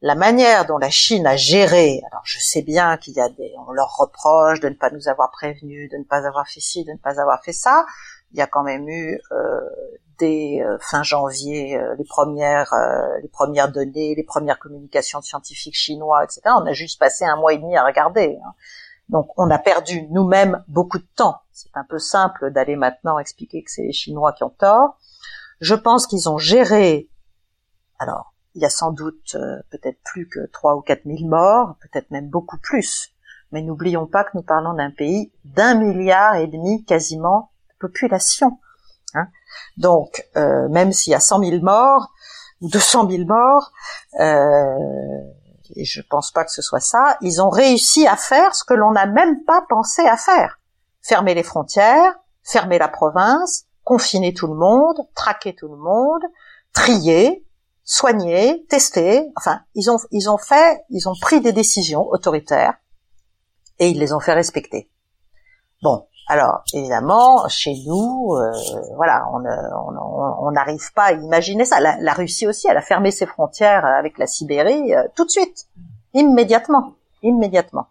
[0.03, 3.53] la manière dont la Chine a géré, alors je sais bien qu'il y a des,
[3.67, 6.85] on leur reproche de ne pas nous avoir prévenus, de ne pas avoir fait ci,
[6.85, 7.87] de ne pas avoir fait ça.
[8.33, 9.61] Il y a quand même eu euh,
[10.19, 12.75] dès euh, fin janvier euh, les premières
[13.23, 16.43] les premières données, les premières communications scientifiques chinois, etc.
[16.47, 18.39] On a juste passé un mois et demi à regarder.
[18.45, 18.53] Hein.
[19.09, 21.41] Donc on a perdu nous-mêmes beaucoup de temps.
[21.53, 24.99] C'est un peu simple d'aller maintenant expliquer que c'est les Chinois qui ont tort.
[25.61, 27.09] Je pense qu'ils ont géré.
[27.99, 31.77] Alors, il y a sans doute euh, peut-être plus que trois ou quatre mille morts,
[31.81, 33.11] peut-être même beaucoup plus.
[33.53, 38.59] Mais n'oublions pas que nous parlons d'un pays d'un milliard et demi quasiment de population.
[39.15, 39.29] Hein.
[39.77, 42.13] Donc, euh, même s'il y a cent mille morts
[42.61, 43.73] ou deux cent mille morts,
[44.21, 45.21] euh,
[45.75, 48.75] et je pense pas que ce soit ça, ils ont réussi à faire ce que
[48.75, 50.61] l'on n'a même pas pensé à faire.
[51.01, 56.23] Fermer les frontières, fermer la province, confiner tout le monde, traquer tout le monde,
[56.73, 57.47] trier,
[57.85, 59.25] soigner, tester.
[59.37, 62.75] Enfin, ils ont, ils ont fait, ils ont pris des décisions autoritaires
[63.79, 64.91] et ils les ont fait respecter.
[65.83, 68.51] Bon, alors évidemment, chez nous, euh,
[68.97, 71.79] voilà, on n'arrive pas à imaginer ça.
[71.81, 75.67] La, Russie aussi, elle a fermé ses frontières avec la Sibérie euh, tout de suite,
[76.15, 77.87] immédiatement, immédiatement.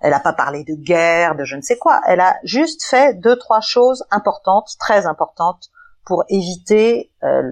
[0.00, 2.00] Elle n'a pas parlé de guerre, de je ne sais quoi.
[2.06, 5.70] Elle a juste fait deux, trois choses importantes, très importantes,
[6.06, 7.42] pour éviter euh,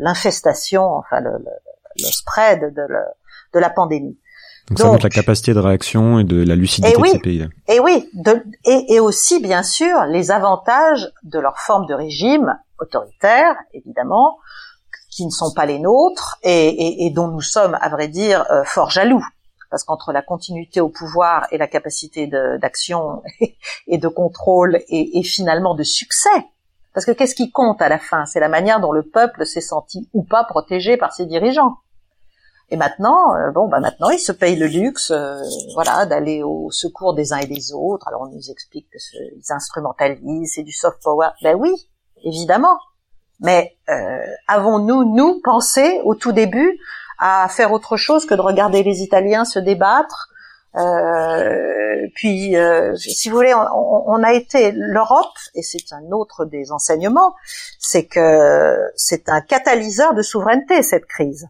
[0.00, 1.32] l'infestation, enfin le,
[1.96, 2.86] spread de,
[3.54, 4.18] de la pandémie.
[4.68, 7.48] Donc, ça montre la capacité de réaction et de la lucidité de ces pays.
[7.68, 8.08] Et oui,
[8.64, 14.38] et, et, aussi bien sûr les avantages de leur forme de régime autoritaire, évidemment,
[15.10, 18.62] qui ne sont pas les nôtres et, et dont nous sommes, à vrai dire, euh,
[18.64, 19.24] fort jaloux.
[19.70, 23.22] Parce qu'entre la continuité au pouvoir et la capacité d'action
[23.86, 26.28] et de contrôle et finalement de succès,
[26.92, 28.26] parce que qu'est-ce qui compte à la fin?
[28.26, 31.76] C'est la manière dont le peuple s'est senti ou pas protégé par ses dirigeants.
[32.70, 35.42] Et maintenant, euh, bon, bah maintenant, ils se payent le luxe, euh,
[35.74, 38.06] voilà, d'aller au secours des uns et des autres.
[38.06, 41.30] Alors, on nous explique qu'ils instrumentalisent, c'est du soft power.
[41.42, 41.72] Ben oui,
[42.24, 42.78] évidemment.
[43.40, 46.78] Mais euh, avons-nous, nous, pensé au tout début
[47.18, 50.28] à faire autre chose que de regarder les Italiens se débattre
[52.14, 52.54] puis,
[52.96, 57.34] si vous voulez, on, on a été l'Europe, et c'est un autre des enseignements,
[57.80, 61.48] c'est que c'est un catalyseur de souveraineté cette crise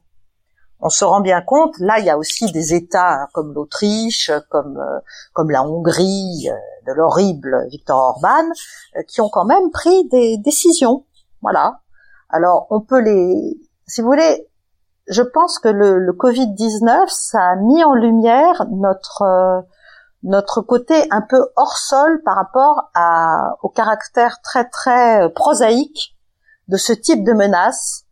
[0.82, 4.78] on se rend bien compte, là il y a aussi des États comme l'Autriche, comme
[4.78, 5.00] euh,
[5.32, 6.54] comme la Hongrie, euh,
[6.86, 8.48] de l'horrible Viktor Orban,
[8.96, 11.04] euh, qui ont quand même pris des décisions.
[11.42, 11.80] Voilà.
[12.30, 14.48] Alors on peut les, si vous voulez,
[15.08, 19.64] je pense que le, le Covid-19 ça a mis en lumière notre
[20.22, 22.90] notre côté un peu hors sol par rapport
[23.62, 26.14] au caractère très très prosaïque
[26.68, 28.04] de ce type de menace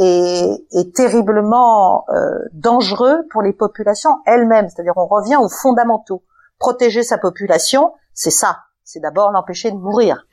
[0.00, 4.68] est, est terriblement euh, dangereux pour les populations elles-mêmes.
[4.68, 6.24] C'est-à-dire on revient aux fondamentaux.
[6.58, 8.58] Protéger sa population, c'est ça.
[8.84, 10.26] C'est d'abord l'empêcher de mourir.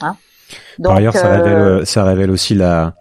[0.00, 0.16] Hein
[0.78, 2.94] Donc, Par ailleurs, ça, révèle, euh, ça révèle aussi la,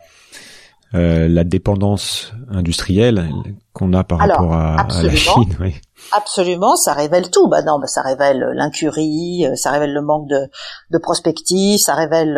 [0.95, 3.29] euh, la dépendance industrielle
[3.77, 5.55] qu'on a par rapport à, à, la Chine.
[5.59, 5.75] Oui.
[6.11, 7.47] Absolument, ça révèle tout.
[7.47, 10.49] Bah non, bah ça révèle l'incurie, euh, ça révèle le manque de,
[10.91, 12.33] de prospective, ça révèle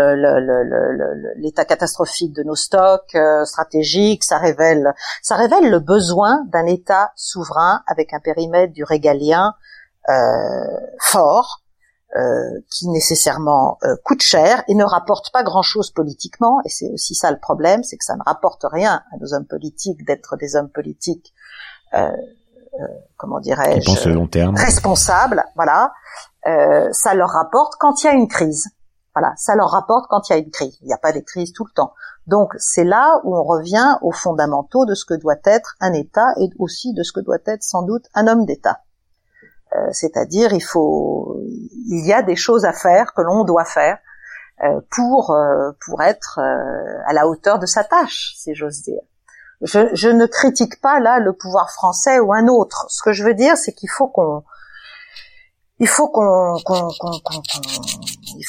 [1.38, 7.12] l'état catastrophique de nos stocks euh, stratégiques, ça révèle, ça révèle le besoin d'un État
[7.16, 9.54] souverain avec un périmètre du régalien
[10.10, 10.14] euh,
[11.02, 11.62] fort,
[12.16, 16.60] euh, qui nécessairement euh, coûte cher et ne rapporte pas grand-chose politiquement.
[16.66, 19.46] Et c'est aussi ça le problème, c'est que ça ne rapporte rien à nos hommes
[19.46, 21.34] politiques d'être des hommes politiques
[21.94, 22.12] euh,
[22.80, 24.56] euh, comment dirais-je, long terme.
[24.56, 25.92] responsables, voilà.
[26.48, 28.68] Euh, ça leur rapporte quand il y a une crise.
[29.16, 30.78] Voilà, ça leur rapporte quand il y a une crise.
[30.82, 31.94] Il n'y a pas des crises tout le temps.
[32.28, 36.28] Donc c'est là où on revient aux fondamentaux de ce que doit être un État
[36.38, 38.82] et aussi de ce que doit être sans doute un homme d'État.
[39.76, 44.00] Euh, c'est-à-dire il faut, il y a des choses à faire que l'on doit faire
[44.64, 49.02] euh, pour euh, pour être à la hauteur de sa tâche, si j'ose dire
[49.62, 52.86] je, ne critique pas là le pouvoir français ou un autre.
[52.88, 54.44] Ce que je veux dire, c'est qu'il faut qu'on
[55.80, 56.56] il faut qu'on,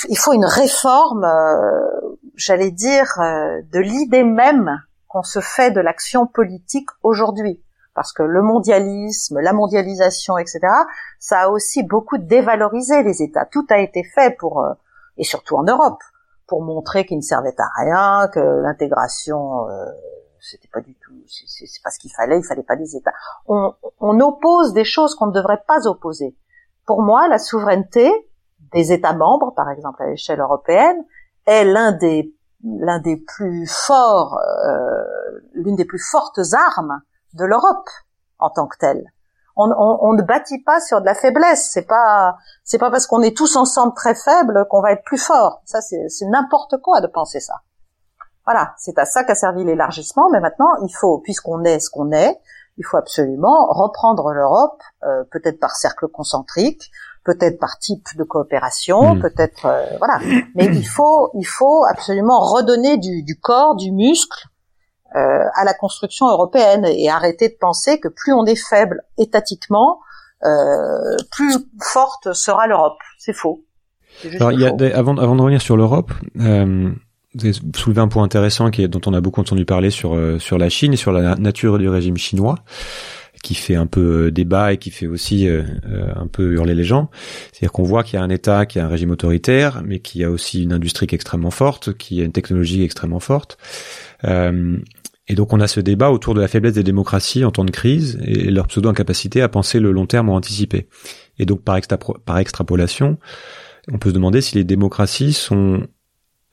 [0.08, 1.26] il faut une réforme,
[2.36, 7.60] j'allais dire, de l'idée même qu'on se fait de l'action politique aujourd'hui.
[8.00, 10.60] Parce que le mondialisme, la mondialisation, etc.,
[11.18, 13.44] ça a aussi beaucoup dévalorisé les États.
[13.44, 14.72] Tout a été fait pour, euh,
[15.18, 16.00] et surtout en Europe,
[16.46, 19.84] pour montrer qu'ils ne servaient à rien, que l'intégration euh,
[20.40, 23.12] c'était pas du tout, c'est pas ce qu'il fallait, il fallait pas des États.
[23.46, 26.34] On, oppose des choses qu'on ne devrait pas opposer.
[26.86, 28.10] Pour moi, la souveraineté
[28.72, 31.04] des États membres, par exemple à l'échelle européenne,
[31.44, 32.34] est l'un des
[32.64, 37.02] l'un des plus forts, euh, l'une des plus fortes armes
[37.34, 37.88] de l'Europe
[38.38, 39.04] en tant que telle.
[39.56, 41.70] On, on, on, ne bâtit pas sur de la faiblesse.
[41.72, 45.18] C'est pas c'est pas parce qu'on est tous ensemble très faibles qu'on va être plus
[45.18, 45.60] fort.
[45.64, 47.54] Ça c'est n'importe quoi de penser ça.
[48.46, 50.30] Voilà, c'est à ça qu'a servi l'élargissement.
[50.30, 52.40] Mais maintenant, il faut, puisqu'on est ce qu'on est,
[52.78, 56.90] il faut absolument reprendre l'Europe, euh, peut-être par cercle concentrique,
[57.24, 59.20] peut-être par type de coopération, hmm.
[59.20, 60.18] peut-être euh, voilà.
[60.54, 64.48] Mais il faut, il faut absolument redonner du, du corps, du muscle
[65.16, 70.00] euh, à la construction européenne et arrêter de penser que plus on est faible étatiquement,
[70.44, 72.98] euh, plus forte sera l'Europe.
[73.18, 73.64] C'est faux.
[74.34, 76.90] Alors, il y a, avant, avant de revenir sur l'Europe, euh,
[77.34, 80.14] vous avez soulevé un point intéressant qui est, dont on a beaucoup entendu parler sur
[80.14, 82.56] euh, sur la Chine et sur la nature du régime chinois
[83.42, 85.62] qui fait un peu euh, débat et qui fait aussi euh,
[86.14, 87.10] un peu hurler les gens.
[87.52, 90.24] C'est-à-dire qu'on voit qu'il y a un État qui a un régime autoritaire, mais qui
[90.24, 93.56] a aussi une industrie qui est extrêmement forte, qui a une technologie extrêmement forte.
[94.24, 94.76] Euh,
[95.28, 97.70] et donc on a ce débat autour de la faiblesse des démocraties en temps de
[97.70, 100.88] crise et leur pseudo-incapacité à penser le long terme ou anticiper.
[101.38, 101.76] Et donc par,
[102.38, 103.18] extrapolation,
[103.92, 105.86] on peut se demander si les démocraties sont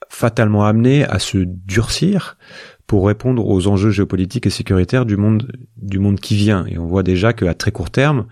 [0.08, 2.38] fatalement amené à se durcir
[2.86, 6.64] pour répondre aux enjeux géopolitiques et sécuritaires du monde du monde qui vient.
[6.66, 8.26] Et on voit déjà qu'à très court terme,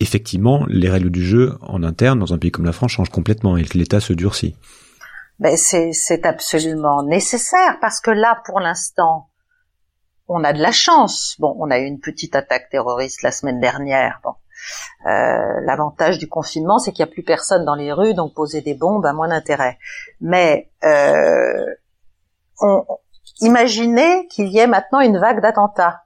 [0.00, 3.56] effectivement, les règles du jeu en interne dans un pays comme la France changent complètement
[3.56, 4.56] et que l'État se durcit.
[5.38, 9.28] Ben c'est absolument nécessaire parce que là, pour l'instant,
[10.32, 11.36] on a de la chance.
[11.38, 14.20] Bon, on a eu une petite attaque terroriste la semaine dernière.
[14.24, 14.34] Bon,
[15.06, 18.60] euh, l'avantage du confinement, c'est qu'il n'y a plus personne dans les rues, donc poser
[18.60, 19.78] des bombes a moins d'intérêt.
[20.20, 21.66] Mais euh,
[22.60, 22.84] on,
[23.40, 26.04] imaginez qu'il y ait maintenant une vague d'attentats.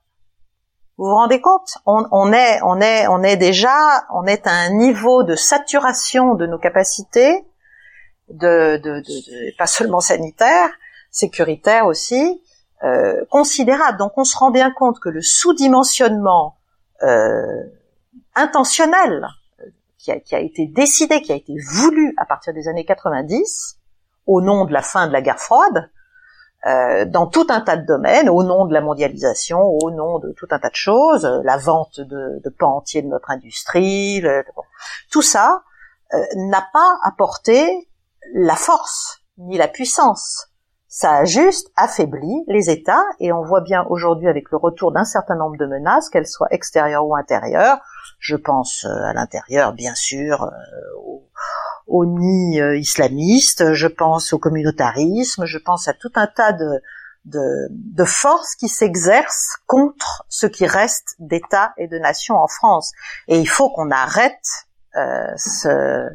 [0.99, 1.77] Vous vous rendez compte?
[1.85, 6.47] On, est, on est, on est déjà, on est à un niveau de saturation de
[6.47, 7.45] nos capacités,
[8.31, 8.81] de,
[9.59, 10.71] pas seulement sanitaire,
[11.11, 12.43] sécuritaire aussi,
[12.85, 13.99] euh, considérable.
[13.99, 16.57] Donc on se rend bien compte que le sous-dimensionnement
[17.03, 17.62] euh,
[18.35, 19.27] intentionnel
[19.99, 23.79] qui a, qui a, été décidé, qui a été voulu à partir des années 90,
[24.27, 25.91] au nom de la fin de la guerre froide,
[26.67, 30.33] euh, dans tout un tas de domaines, au nom de la mondialisation, au nom de
[30.33, 34.21] tout un tas de choses, euh, la vente de, de pans entiers de notre industrie,
[35.12, 35.62] tout ça
[36.12, 37.89] euh, n'a pas apporté
[38.35, 40.49] la force ni la puissance
[40.97, 45.05] ça a juste affaibli les États et on voit bien aujourd'hui avec le retour d'un
[45.05, 47.77] certain nombre de menaces, qu'elles soient extérieures ou intérieures.
[48.19, 50.49] Je pense euh, à l'intérieur, bien sûr, euh,
[51.05, 51.29] au,
[51.87, 58.05] au nid euh, islamiste, je pense au communautarisme, je pense à tout un tas de,
[58.07, 62.93] forces qui s'exercent contre ce qui reste d'États et de nations en France.
[63.29, 64.49] Et il faut qu'on arrête
[64.95, 66.09] ce,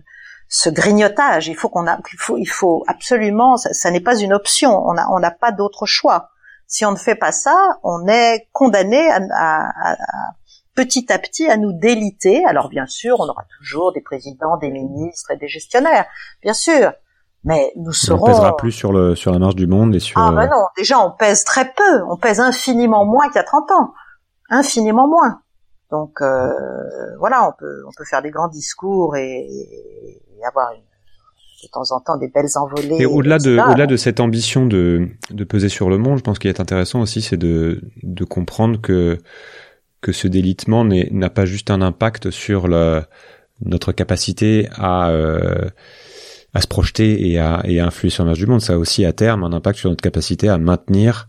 [0.52, 1.48] ce grignotage.
[1.48, 4.86] Il faut qu'on a, il faut, il faut absolument, ça, n'est pas une option.
[4.86, 6.30] On a, on n'a pas d'autre choix.
[6.68, 9.72] Si on ne fait pas ça, on est condamné à,
[10.76, 12.46] petit à petit à nous déliter.
[12.46, 16.06] Alors bien sûr, on aura toujours des présidents, des ministres et des gestionnaires,
[16.44, 16.92] bien sûr.
[17.44, 18.24] Mais nous serons.
[18.24, 20.20] On pèsera plus sur le sur la marge du monde et sur.
[20.20, 22.04] Ah ben non, déjà on pèse très peu.
[22.10, 23.94] On pèse infiniment moins qu'il y a 30 ans,
[24.50, 25.42] infiniment moins.
[25.90, 26.52] Donc euh,
[27.20, 29.48] voilà, on peut on peut faire des grands discours et,
[30.46, 32.98] avoir de temps en temps des belles envolées.
[33.00, 36.40] Et au-delà de, au-delà de cette ambition de, de peser sur le monde, je pense
[36.40, 39.18] qu'il est intéressant aussi, c'est de, de comprendre que,
[40.02, 45.70] que ce délitement n'a pas juste un impact sur notre capacité à, euh,
[46.54, 48.62] à se projeter et à, et à influer sur le du monde.
[48.62, 51.28] Ça a aussi à terme un impact sur notre capacité à maintenir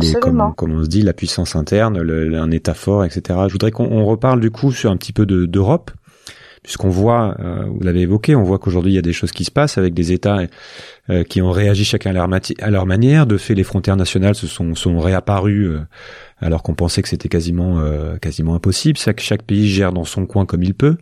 [0.00, 3.40] les, comme, comme, on se dit, la puissance interne, le, un état fort, etc.
[3.48, 5.90] Je voudrais qu'on reparle du coup sur un petit peu d'Europe
[6.64, 9.44] puisqu'on voit, euh, vous l'avez évoqué, on voit qu'aujourd'hui il y a des choses qui
[9.44, 10.38] se passent avec des États
[11.10, 13.26] euh, qui ont réagi chacun à leur, à leur, manière.
[13.26, 15.80] De fait, les frontières nationales se sont, sont réapparues euh,
[16.40, 17.82] alors qu'on pensait que c'était quasiment
[18.20, 18.98] quasiment impossible.
[18.98, 20.96] Chaque, chaque pays gère dans son coin comme il peut.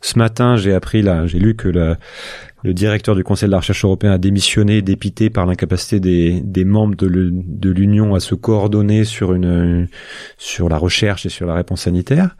[0.00, 3.84] Ce matin, j'ai appris là, j'ai lu que le directeur du Conseil de la recherche
[3.84, 9.34] européen a démissionné, dépité par l'incapacité des, des membres de l'Union à se coordonner sur
[9.34, 9.88] une
[10.38, 12.36] sur la recherche et sur la réponse sanitaire.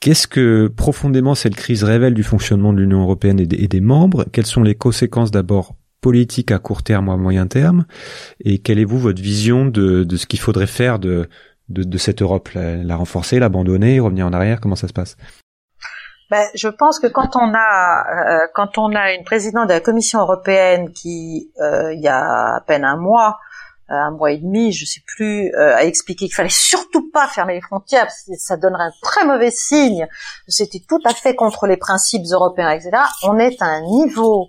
[0.00, 4.24] Qu'est-ce que profondément cette crise révèle du fonctionnement de l'Union européenne et des, membres?
[4.32, 7.84] Quelles sont les conséquences d'abord politiques à court terme ou à moyen terme?
[8.44, 11.28] Et quelle est vous votre vision de, ce qu'il faudrait faire de,
[11.68, 12.50] de, de cette Europe?
[12.54, 14.60] La, la renforcer, l'abandonner, revenir en arrière?
[14.60, 15.16] Comment ça se passe?
[16.30, 18.04] Ben, je pense que quand on a
[18.42, 22.56] euh, quand on a une présidente de la Commission européenne qui euh, il y a
[22.56, 23.38] à peine un mois
[23.88, 27.54] un mois et demi, je sais plus, euh, a expliqué qu'il fallait surtout pas fermer
[27.54, 30.06] les frontières, parce que ça donnerait un très mauvais signe.
[30.46, 32.90] C'était tout à fait contre les principes européens, etc.
[33.22, 34.48] On est à un niveau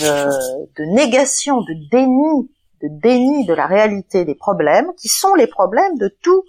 [0.00, 0.28] de,
[0.76, 2.50] de négation, de déni,
[2.82, 6.44] de déni de la réalité des problèmes, qui sont les problèmes de tout,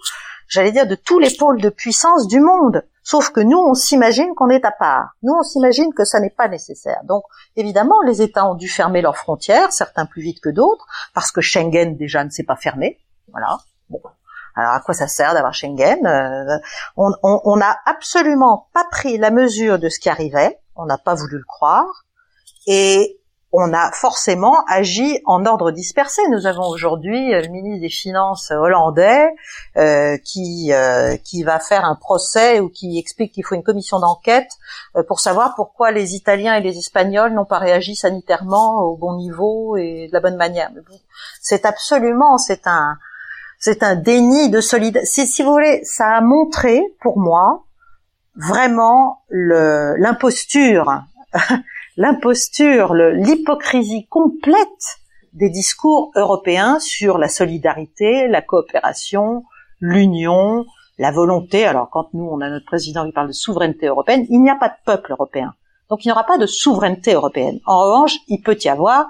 [0.48, 2.82] j'allais dire, de tous les pôles de puissance du monde.
[3.02, 5.10] Sauf que nous, on s'imagine qu'on est à part.
[5.22, 7.00] Nous, on s'imagine que ça n'est pas nécessaire.
[7.04, 7.24] Donc,
[7.56, 11.40] évidemment, les États ont dû fermer leurs frontières, certains plus vite que d'autres, parce que
[11.40, 13.00] Schengen déjà ne s'est pas fermé.
[13.32, 13.58] Voilà.
[13.90, 14.00] Bon.
[14.54, 16.58] Alors, à quoi ça sert d'avoir Schengen euh,
[16.96, 20.60] On n'a absolument pas pris la mesure de ce qui arrivait.
[20.76, 22.04] On n'a pas voulu le croire.
[22.66, 23.20] Et
[23.52, 26.22] on a forcément agi en ordre dispersé.
[26.30, 29.28] Nous avons aujourd'hui euh, le ministre des Finances hollandais
[29.76, 34.00] euh, qui euh, qui va faire un procès ou qui explique qu'il faut une commission
[34.00, 34.50] d'enquête
[34.96, 39.16] euh, pour savoir pourquoi les Italiens et les Espagnols n'ont pas réagi sanitairement au bon
[39.16, 40.70] niveau et de la bonne manière.
[41.40, 42.96] C'est absolument, c'est un
[43.58, 45.06] c'est un déni de solidarité.
[45.06, 47.64] Si, si vous voulez, ça a montré pour moi
[48.34, 51.02] vraiment l'imposture
[51.96, 54.98] l'imposture, l'hypocrisie complète
[55.32, 59.44] des discours européens sur la solidarité, la coopération,
[59.80, 60.66] l'union,
[60.98, 61.64] la volonté.
[61.64, 64.56] Alors quand nous, on a notre président qui parle de souveraineté européenne, il n'y a
[64.56, 65.54] pas de peuple européen.
[65.88, 67.60] Donc il n'y aura pas de souveraineté européenne.
[67.66, 69.06] En revanche, il peut y avoir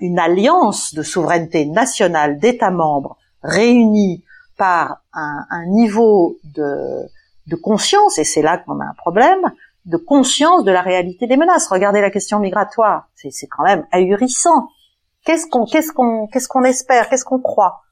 [0.00, 4.22] une alliance de souveraineté nationale d'États membres réunis
[4.58, 9.50] par un, niveau de conscience, et c'est là qu'on a un problème,
[9.84, 11.68] de conscience de la réalité des menaces.
[11.68, 14.68] Regardez la question migratoire, c'est quand même ahurissant.
[15.24, 17.82] Qu'est-ce qu'on qu'est-ce qu'on qu'est-ce qu'on espère, qu'est-ce qu'on croit?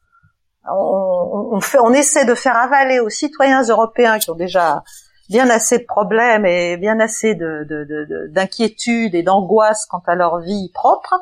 [0.71, 4.85] On, on, fait, on essaie de faire avaler aux citoyens européens qui ont déjà
[5.29, 10.71] bien assez de problèmes et bien assez de, d'inquiétudes et d'angoisses quant à leur vie
[10.75, 11.15] propre,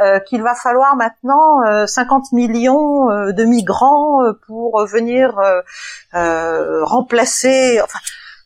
[0.00, 5.38] euh, qu'il va falloir maintenant 50 euh, millions euh, de migrants pour venir
[6.12, 7.80] remplacer.
[7.82, 7.98] Enfin,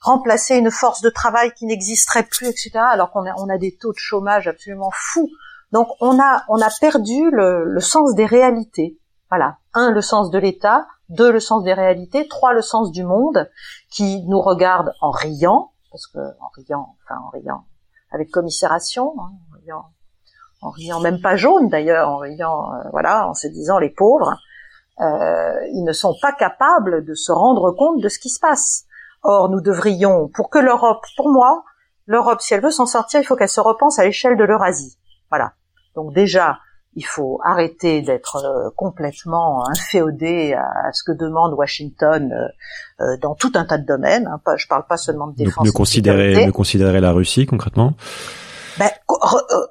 [0.04, 2.72] remplacer une force de travail qui n'existerait plus, etc.
[2.76, 5.30] Alors qu'on a, on a des taux de chômage absolument fous.
[5.72, 8.98] Donc on a, on a perdu le, le sens des réalités.
[9.30, 9.56] Voilà.
[9.72, 10.86] Un, le sens de l'État.
[11.08, 12.28] Deux, le sens des réalités.
[12.28, 13.50] Trois, le sens du monde
[13.90, 17.64] qui nous regarde en riant, parce que en riant, enfin en riant
[18.12, 19.84] avec commisération, hein, en riant,
[20.60, 24.36] en riant même pas jaune d'ailleurs, en riant, euh, voilà, en se disant les pauvres,
[25.00, 28.84] euh, ils ne sont pas capables de se rendre compte de ce qui se passe.
[29.24, 31.64] Or, nous devrions, pour que l'Europe, pour moi,
[32.06, 34.98] l'Europe, si elle veut s'en sortir, il faut qu'elle se repense à l'échelle de l'Eurasie.
[35.30, 35.54] Voilà.
[35.94, 36.58] Donc déjà,
[36.96, 43.34] il faut arrêter d'être euh, complètement inféodé à, ce que demande Washington euh, euh, dans
[43.34, 44.28] tout un tas de domaines.
[44.28, 44.56] Hein.
[44.56, 45.56] Je parle pas seulement de défense.
[45.56, 47.94] Donc, de considérer, de considérer la Russie concrètement?
[48.78, 48.90] Ben,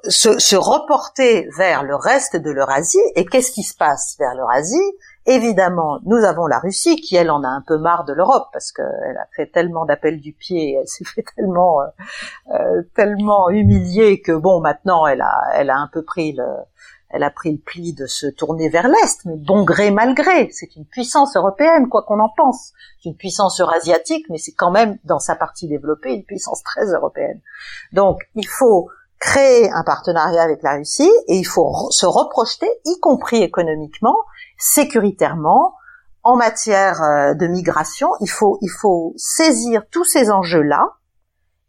[0.08, 2.98] se, se reporter vers le reste de l'Eurasie.
[3.16, 4.92] Et qu'est-ce qui se passe vers l'Eurasie?
[5.26, 8.72] Évidemment, nous avons la Russie qui, elle, en a un peu marre de l'Europe parce
[8.72, 11.86] qu'elle a fait tellement d'appels du pied, elle s'est fait tellement, euh,
[12.52, 16.44] euh, tellement humiliée que bon, maintenant, elle a, elle a un peu pris le,
[17.14, 20.50] elle a pris le pli de se tourner vers l'Est, mais bon gré mal gré.
[20.52, 22.72] C'est une puissance européenne, quoi qu'on en pense.
[23.00, 26.86] C'est une puissance eurasiatique, mais c'est quand même, dans sa partie développée, une puissance très
[26.86, 27.40] européenne.
[27.92, 32.98] Donc, il faut créer un partenariat avec la Russie et il faut se reprojeter, y
[32.98, 34.16] compris économiquement,
[34.58, 35.74] sécuritairement,
[36.22, 38.08] en matière euh, de migration.
[38.20, 40.94] Il faut, il faut saisir tous ces enjeux-là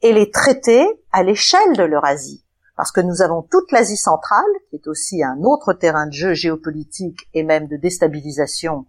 [0.02, 2.46] et les traiter à l'échelle de l'Eurasie.
[2.78, 6.34] Parce que nous avons toute l'Asie centrale, qui est aussi un autre terrain de jeu
[6.34, 8.86] géopolitique et même de déstabilisation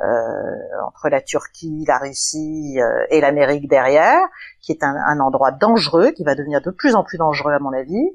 [0.00, 4.20] euh, entre la Turquie, la Russie euh, et l'Amérique derrière,
[4.60, 7.58] qui est un, un, endroit dangereux, qui va devenir de plus en plus dangereux à
[7.58, 8.10] mon avis.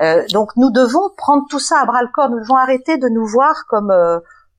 [0.00, 2.30] Euh, donc nous devons prendre tout ça à bras le corps.
[2.30, 3.92] Nous devons arrêter de nous voir comme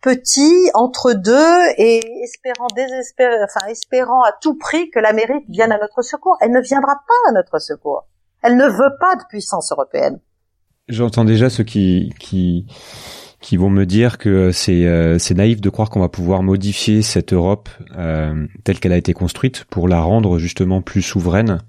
[0.01, 5.77] petits entre deux et espérant désespéré, enfin espérant à tout prix que l'Amérique vienne à
[5.77, 6.37] notre secours.
[6.41, 8.05] Elle ne viendra pas à notre secours.
[8.41, 10.19] Elle ne veut pas de puissance européenne.
[10.87, 12.65] J'entends déjà ceux qui qui
[13.41, 17.31] qui vont me dire que c'est euh, naïf de croire qu'on va pouvoir modifier cette
[17.31, 21.59] Europe euh, telle qu'elle a été construite pour la rendre justement plus souveraine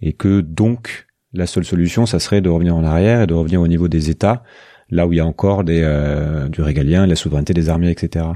[0.00, 3.60] et que donc la seule solution ça serait de revenir en arrière et de revenir
[3.60, 4.44] au niveau des États
[4.90, 8.26] là où il y a encore des euh, du régalien, la souveraineté des armées, etc.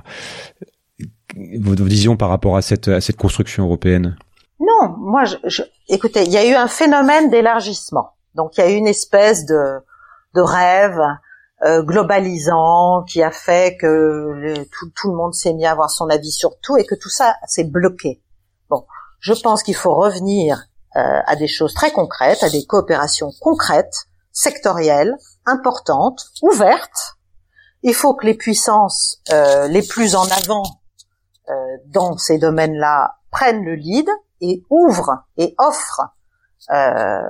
[1.59, 4.16] Votre vision par rapport à cette à cette construction européenne?
[4.61, 8.11] Non, moi, je, je, écoutez, il y a eu un phénomène d'élargissement.
[8.34, 9.78] Donc il y a eu une espèce de
[10.34, 11.00] de rêve
[11.64, 16.09] euh, globalisant qui a fait que tout, tout, le monde s'est mis à avoir son
[16.09, 18.20] avis sur tout et que tout ça s'est bloqué.
[18.68, 18.84] Bon,
[19.20, 20.64] je pense qu'il faut revenir
[20.96, 25.14] euh, à des choses très concrètes, à des coopérations concrètes, sectorielles,
[25.47, 27.16] importantes, ouvertes.
[27.82, 30.62] Il faut que les puissances euh, les plus en avant
[31.49, 31.55] euh,
[31.86, 34.09] dans ces domaines-là prennent le lead
[34.40, 36.14] et ouvrent et offrent
[36.70, 37.20] euh,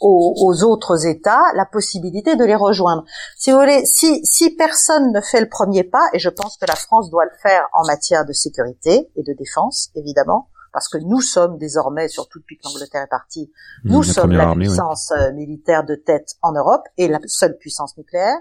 [0.00, 3.04] aux, autres États la possibilité de les rejoindre.
[3.36, 6.64] Si vous voulez, si, si personne ne fait le premier pas, et je pense que
[6.66, 10.98] la France doit le faire en matière de sécurité et de défense, évidemment, parce que
[10.98, 13.50] nous sommes désormais, surtout depuis que l'Angleterre est partie,
[13.84, 17.96] mmh, nous sommes la puissance euh, militaire de tête en Europe et la seule puissance
[17.96, 18.36] nucléaire.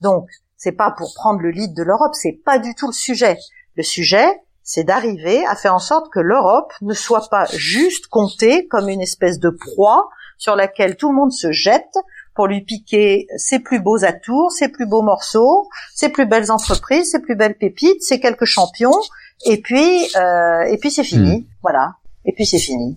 [0.00, 3.38] Donc, c'est pas pour prendre le lead de l'Europe, c'est pas du tout le sujet.
[3.76, 4.26] Le sujet,
[4.62, 9.00] c'est d'arriver à faire en sorte que l'Europe ne soit pas juste comptée comme une
[9.00, 11.94] espèce de proie sur laquelle tout le monde se jette
[12.38, 17.10] pour lui piquer ses plus beaux atours, ses plus beaux morceaux, ses plus belles entreprises,
[17.10, 18.94] ses plus belles pépites, ses quelques champions,
[19.44, 21.44] et puis euh, et puis c'est fini, hmm.
[21.62, 22.96] voilà, et puis c'est fini.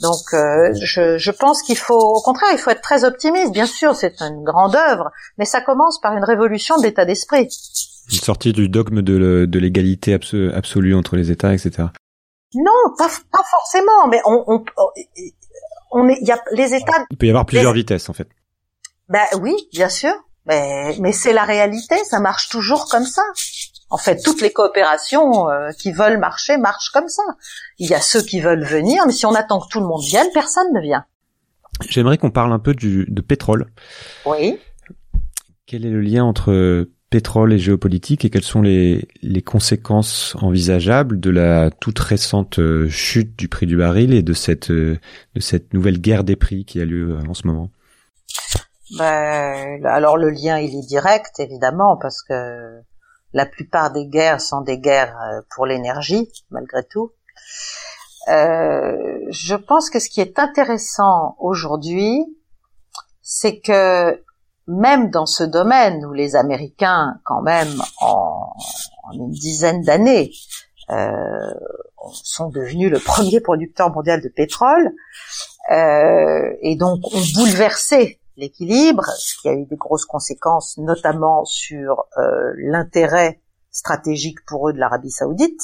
[0.00, 3.52] Donc euh, je, je pense qu'il faut, au contraire, il faut être très optimiste.
[3.52, 7.50] Bien sûr, c'est une grande œuvre, mais ça commence par une révolution d'état d'esprit.
[8.10, 10.14] Une sortie du dogme de, de l'égalité
[10.54, 11.88] absolue entre les États, etc.
[12.54, 14.64] Non, pas, pas forcément, mais on, on,
[15.90, 17.04] on est, il y a les États.
[17.10, 18.28] Il peut y avoir plusieurs vitesses, en fait.
[19.08, 20.12] Ben oui, bien sûr,
[20.46, 23.22] mais, mais c'est la réalité, ça marche toujours comme ça.
[23.88, 27.22] En fait, toutes les coopérations euh, qui veulent marcher marchent comme ça.
[27.78, 30.02] Il y a ceux qui veulent venir, mais si on attend que tout le monde
[30.02, 31.04] vienne, personne ne vient.
[31.88, 33.66] J'aimerais qu'on parle un peu du, de pétrole.
[34.24, 34.58] Oui.
[35.66, 41.20] Quel est le lien entre pétrole et géopolitique et quelles sont les, les conséquences envisageables
[41.20, 44.98] de la toute récente euh, chute du prix du baril et de cette, euh,
[45.34, 47.70] de cette nouvelle guerre des prix qui a lieu en ce moment?
[48.92, 52.82] Ben, Alors le lien il est direct évidemment parce que
[53.32, 57.12] la plupart des guerres sont des guerres euh, pour l'énergie, malgré tout.
[58.28, 62.24] Euh, je pense que ce qui est intéressant aujourd'hui,
[63.20, 64.22] c'est que
[64.66, 67.68] même dans ce domaine où les Américains, quand même,
[68.00, 68.52] en,
[69.12, 70.32] une dizaine d'années,
[70.90, 71.52] euh,
[72.12, 74.92] sont devenus le premier producteur mondial de pétrole,
[75.68, 82.52] et donc ont bouleversé l'équilibre, ce qui a eu des grosses conséquences, notamment sur euh,
[82.58, 85.60] l'intérêt stratégique pour eux de l'Arabie saoudite,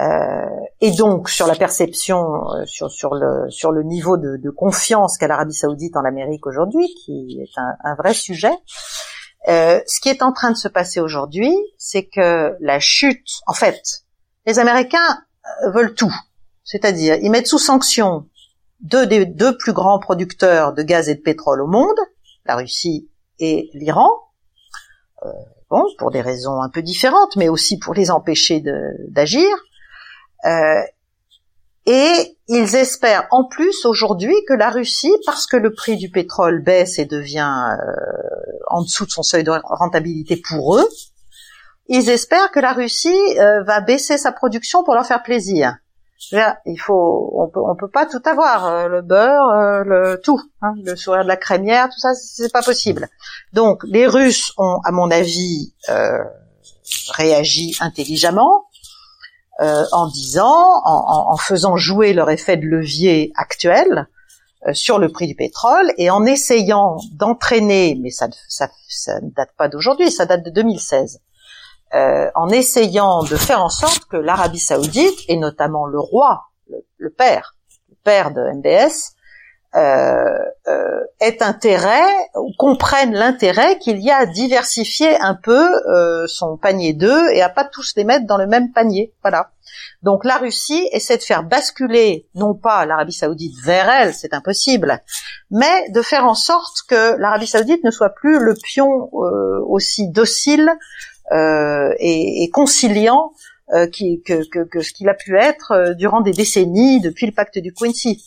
[0.00, 0.46] euh,
[0.80, 5.18] et donc sur la perception, euh, sur, sur, le, sur le niveau de, de confiance
[5.18, 8.52] qu'a l'Arabie saoudite en Amérique aujourd'hui, qui est un, un vrai sujet.
[9.48, 13.54] Euh, ce qui est en train de se passer aujourd'hui, c'est que la chute, en
[13.54, 13.82] fait,
[14.46, 15.18] les Américains
[15.64, 16.14] euh, veulent tout,
[16.64, 18.28] c'est-à-dire ils mettent sous sanction
[18.82, 21.98] deux des deux plus grands producteurs de gaz et de pétrole au monde,
[22.46, 23.08] la Russie
[23.38, 24.10] et l'Iran.
[25.24, 25.28] Euh,
[25.70, 28.62] bon, pour des raisons un peu différentes, mais aussi pour les empêcher
[29.08, 29.48] d'agir.
[30.44, 30.82] Euh,
[31.86, 36.62] et ils espèrent en plus aujourd'hui que la Russie, parce que le prix du pétrole
[36.62, 40.88] baisse et devient euh, en dessous de son seuil de rentabilité pour eux,
[41.88, 45.76] ils espèrent que la Russie euh, va baisser sa production pour leur faire plaisir
[46.30, 50.40] il faut, on peut, on peut pas tout avoir, euh, le beurre, euh, le tout,
[50.60, 53.08] hein, le sourire de la crémière, tout ça, c'est pas possible.
[53.52, 56.22] Donc, les Russes ont, à mon avis, euh,
[57.10, 58.66] réagi intelligemment
[59.60, 64.08] euh, en disant, en, en, faisant jouer leur effet de levier actuel
[64.74, 69.50] sur le prix du pétrole et en essayant d'entraîner, mais ça, ça, ça ne date
[69.56, 71.20] pas d'aujourd'hui, ça date de 2016
[71.94, 76.44] euh, en essayant de faire en sorte que l'Arabie saoudite, et notamment le roi,
[76.98, 77.54] le, père,
[77.90, 79.14] le père de MBS,
[79.74, 80.38] euh,
[80.68, 86.58] euh, ait intérêt ou comprenne l'intérêt qu'il y a à diversifier un peu euh, son
[86.58, 89.14] panier d'œufs et à pas tous les mettre dans le même panier.
[89.22, 89.50] Voilà.
[90.02, 95.00] Donc la Russie essaie de faire basculer non pas l'Arabie saoudite vers elle, c'est impossible,
[95.50, 100.08] mais de faire en sorte que l'Arabie saoudite ne soit plus le pion euh, aussi
[100.08, 100.70] docile
[101.30, 103.32] et, et, conciliant
[103.72, 107.24] euh, qui, que, que, que, ce qu'il a pu être euh, durant des décennies depuis
[107.24, 108.22] le pacte du Quincy.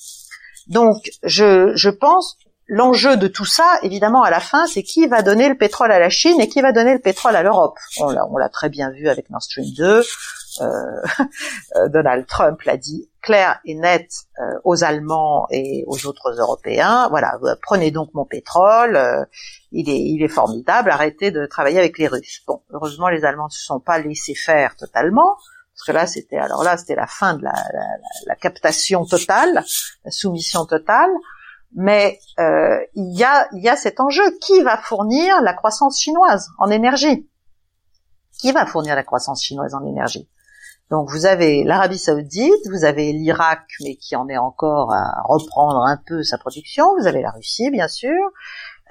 [0.67, 2.37] Donc, je, je pense
[2.67, 5.99] l'enjeu de tout ça, évidemment, à la fin, c'est qui va donner le pétrole à
[5.99, 7.77] la Chine et qui va donner le pétrole à l'Europe.
[7.99, 10.03] On l'a très bien vu avec Nord Stream 2.
[11.75, 17.09] Euh, Donald Trump l'a dit clair et net euh, aux Allemands et aux autres Européens.
[17.09, 19.25] Voilà, prenez donc mon pétrole, euh,
[19.71, 20.89] il est, il est formidable.
[20.91, 22.41] Arrêtez de travailler avec les Russes.
[22.47, 25.35] Bon, heureusement, les Allemands ne se sont pas laissés faire totalement.
[25.73, 27.85] Parce que là, c'était alors là, c'était la fin de la, la,
[28.27, 29.65] la captation totale,
[30.05, 31.11] la soumission totale.
[31.75, 35.99] Mais euh, il y a il y a cet enjeu qui va fournir la croissance
[35.99, 37.29] chinoise en énergie?
[38.39, 40.29] Qui va fournir la croissance chinoise en énergie?
[40.91, 45.81] Donc vous avez l'Arabie Saoudite, vous avez l'Irak, mais qui en est encore à reprendre
[45.81, 48.13] un peu sa production, vous avez la Russie bien sûr,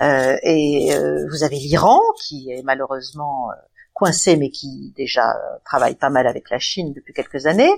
[0.03, 3.55] euh, et euh, vous avez l'Iran qui est malheureusement euh,
[3.93, 5.23] coincé, mais qui déjà
[5.65, 7.73] travaille pas mal avec la Chine depuis quelques années,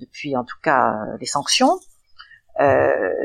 [0.00, 1.78] depuis en tout cas les sanctions.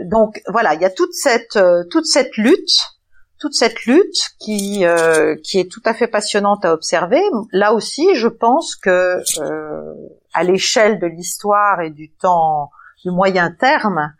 [0.03, 1.57] donc voilà, il y a toute cette
[1.89, 2.97] toute cette lutte
[3.39, 7.21] toute cette lutte qui euh, qui est tout à fait passionnante à observer.
[7.51, 9.93] Là aussi, je pense que euh,
[10.37, 12.71] à l'échelle de l'histoire et du temps
[13.03, 14.13] du moyen terme,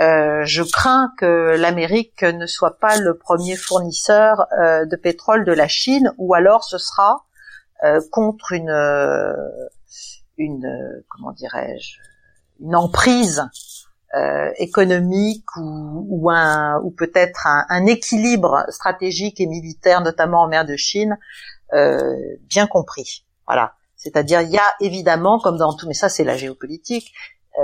[0.00, 5.68] euh, je crains que l'Amérique ne soit pas le premier fournisseur de pétrole de la
[5.68, 7.24] Chine, ou alors ce sera
[8.10, 9.34] contre une
[10.36, 11.98] une comment dirais-je
[12.60, 13.48] une emprise
[14.14, 20.76] euh, économique ou, un, ou peut-être un, équilibre stratégique et militaire, notamment en mer de
[20.76, 21.18] Chine,
[21.74, 23.26] euh, bien compris.
[23.46, 23.74] Voilà.
[23.98, 27.12] C'est-à-dire, il y a évidemment, comme dans tout, mais ça c'est la géopolitique,
[27.58, 27.62] euh,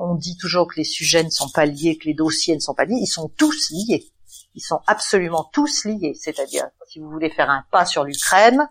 [0.00, 2.74] on dit toujours que les sujets ne sont pas liés, que les dossiers ne sont
[2.74, 4.10] pas liés, ils sont tous liés
[4.54, 6.14] ils sont absolument tous liés.
[6.18, 8.68] C'est-à-dire, si vous voulez faire un pas sur l'Ukraine,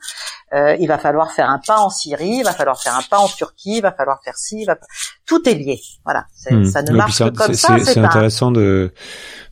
[0.54, 3.20] euh, il va falloir faire un pas en Syrie, il va falloir faire un pas
[3.20, 4.78] en Turquie, il va falloir faire ci, va...
[5.26, 5.80] tout est lié.
[6.06, 6.66] Voilà, hmm.
[6.66, 7.78] ça ne marche que comme ça.
[7.80, 8.94] C'est intéressant de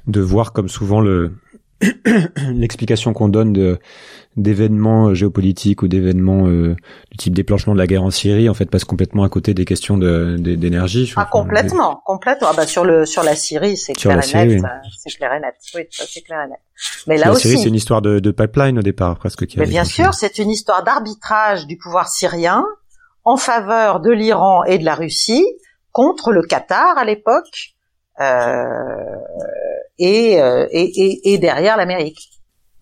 [0.08, 1.36] de voir comme souvent le
[2.54, 3.80] l'explication qu'on donne de
[4.38, 6.76] d'événements euh, géopolitiques ou d'événements euh,
[7.12, 9.66] du type déclenchement de la guerre en Syrie en fait passe complètement à côté des
[9.66, 11.12] questions d'énergie.
[11.18, 12.48] ah complètement, complètement.
[12.52, 14.62] Ah bah sur le sur la Syrie c'est clair, et net,
[14.98, 15.56] c'est clair et net.
[15.76, 16.60] Oui, ça c'est clair et net.
[17.08, 19.46] Mais là la aussi, Syrie c'est une histoire de, de, pipeline au départ presque.
[19.46, 22.64] Qui Mais bien sûr, c'est une histoire d'arbitrage du pouvoir syrien
[23.26, 25.46] en faveur de l'Iran et de la Russie
[25.92, 27.81] contre le Qatar à l'époque euh,
[30.02, 32.30] et, euh, et, et, et derrière l'Amérique.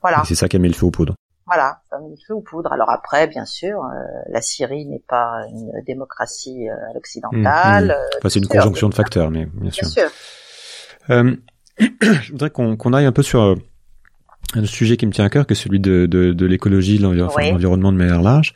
[0.01, 0.23] Voilà.
[0.25, 1.15] C'est ça qui a mis le feu aux poudres.
[1.45, 2.71] Voilà, ça mis le feu aux poudres.
[2.71, 3.89] Alors après, bien sûr, euh,
[4.29, 7.85] la Syrie n'est pas une démocratie euh, occidentale.
[7.85, 8.17] Mmh, mmh.
[8.19, 9.87] Enfin, c'est une conjonction de facteurs, mais bien, sûr.
[9.87, 10.09] sûr.
[11.09, 11.35] Euh,
[11.79, 13.57] je voudrais qu'on aille un peu sur
[14.53, 17.97] un sujet qui me tient à cœur, que celui de, de, de l'écologie, l'environnement de
[17.97, 18.53] manière large.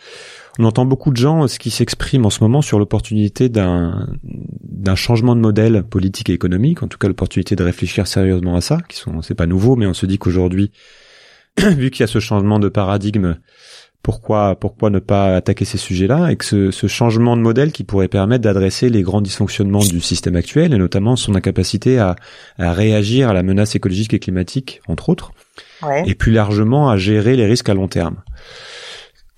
[0.60, 4.96] On entend beaucoup de gens ce qui s'expriment en ce moment sur l'opportunité d'un d'un
[4.96, 8.80] changement de modèle politique et économique, en tout cas l'opportunité de réfléchir sérieusement à ça,
[8.88, 10.72] qui sont c'est pas nouveau, mais on se dit qu'aujourd'hui
[11.58, 13.38] vu qu'il y a ce changement de paradigme,
[14.04, 17.84] pourquoi pourquoi ne pas attaquer ces sujets-là et que ce, ce, changement de modèle qui
[17.84, 22.16] pourrait permettre d'adresser les grands dysfonctionnements du système actuel et notamment son incapacité à,
[22.60, 25.32] à réagir à la menace écologique et climatique entre autres
[25.84, 26.04] ouais.
[26.06, 28.18] et plus largement à gérer les risques à long terme.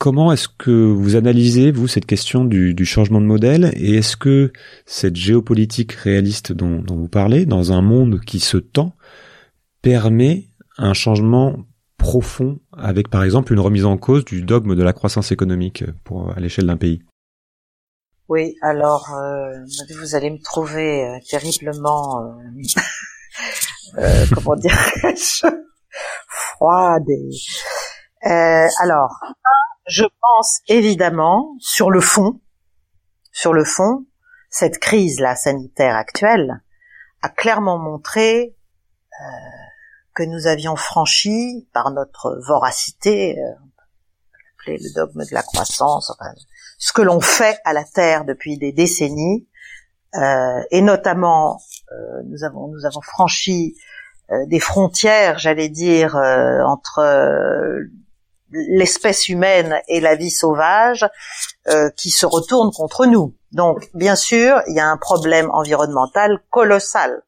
[0.06, 4.54] Comment est-ce que vous analysez, vous, cette question du, changement de modèle et est-ce que
[4.86, 8.94] cette géopolitique réaliste dont, vous parlez, dans un monde qui se tend,
[9.82, 10.46] permet
[10.78, 11.56] un changement
[11.98, 16.38] profond avec par exemple une remise en cause du dogme de la croissance économique pour
[16.38, 17.02] à l'échelle d'un pays?
[18.30, 19.58] Oui, alors euh,
[20.00, 22.22] vous allez me trouver euh, terriblement
[23.98, 24.78] euh, comment dire
[26.30, 27.10] froide.
[27.10, 28.68] Et...
[28.84, 29.20] alors,
[29.88, 32.42] je pense évidemment sur le fond,
[33.32, 34.06] sur le fond,
[34.50, 36.62] cette crise là sanitaire actuelle
[37.22, 38.56] a clairement montré
[40.14, 43.52] que nous avions franchi par notre voracité, euh,
[44.68, 46.12] on le dogme de la croissance,
[46.80, 49.48] ce que l'on fait à la Terre depuis des décennies,
[50.16, 51.60] euh, et notamment
[51.92, 53.76] euh, nous avons franchi
[54.32, 57.00] euh, des frontières, j'allais dire, euh, entre
[58.52, 61.08] l'espèce humaine et la vie sauvage,
[61.98, 63.36] qui se retournent contre nous.
[63.52, 67.24] Donc, bien sûr, il y a un problème environnemental colossal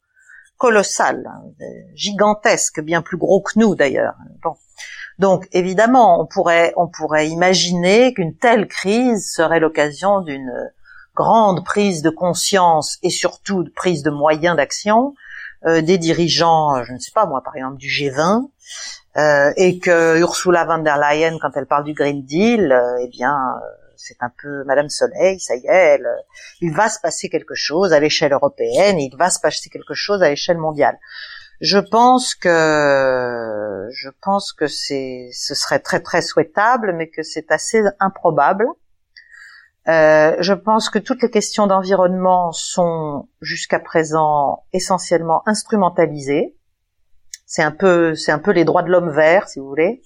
[0.57, 4.15] colossal, hein, gigantesque, bien plus gros que nous d'ailleurs.
[4.43, 4.55] Bon.
[5.19, 10.51] Donc évidemment, on pourrait on pourrait imaginer qu'une telle crise serait l'occasion d'une
[11.15, 15.26] grande prise de conscience et surtout de prise de moyens d'action euh,
[15.65, 18.49] des dirigeants, je ne sais pas moi par exemple du G20,
[19.17, 23.07] euh, et que Ursula von der Leyen, quand elle parle du Green Deal, euh, eh
[23.07, 23.35] bien
[23.95, 25.99] c'est un peu Madame Soleil, ça y est,
[26.61, 30.21] il va se passer quelque chose à l'échelle européenne, il va se passer quelque chose
[30.21, 30.99] à l'échelle mondiale.
[31.61, 37.51] Je pense que je pense que c'est ce serait très très souhaitable, mais que c'est
[37.51, 38.67] assez improbable.
[39.87, 46.55] Euh, je pense que toutes les questions d'environnement sont jusqu'à présent essentiellement instrumentalisées.
[47.45, 50.01] C'est un peu c'est un peu les droits de l'homme vert, si vous voulez.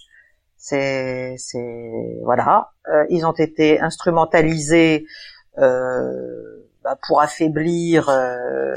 [0.57, 2.71] C'est, c'est voilà.
[2.87, 5.07] Euh, ils ont été instrumentalisés
[5.57, 8.75] euh, bah, pour affaiblir euh,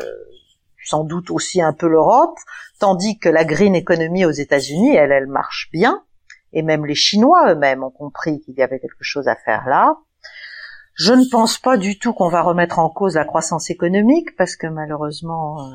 [0.82, 2.38] sans doute aussi un peu l'Europe,
[2.78, 6.02] tandis que la green economy aux États-Unis, elle, elle marche bien,
[6.52, 9.96] et même les Chinois eux-mêmes ont compris qu'il y avait quelque chose à faire là.
[10.94, 14.54] Je ne pense pas du tout qu'on va remettre en cause la croissance économique, parce
[14.54, 15.70] que malheureusement, euh,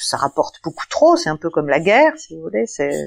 [0.00, 1.16] ça rapporte beaucoup trop.
[1.16, 2.66] C'est un peu comme la guerre, si vous voulez.
[2.66, 3.06] C'est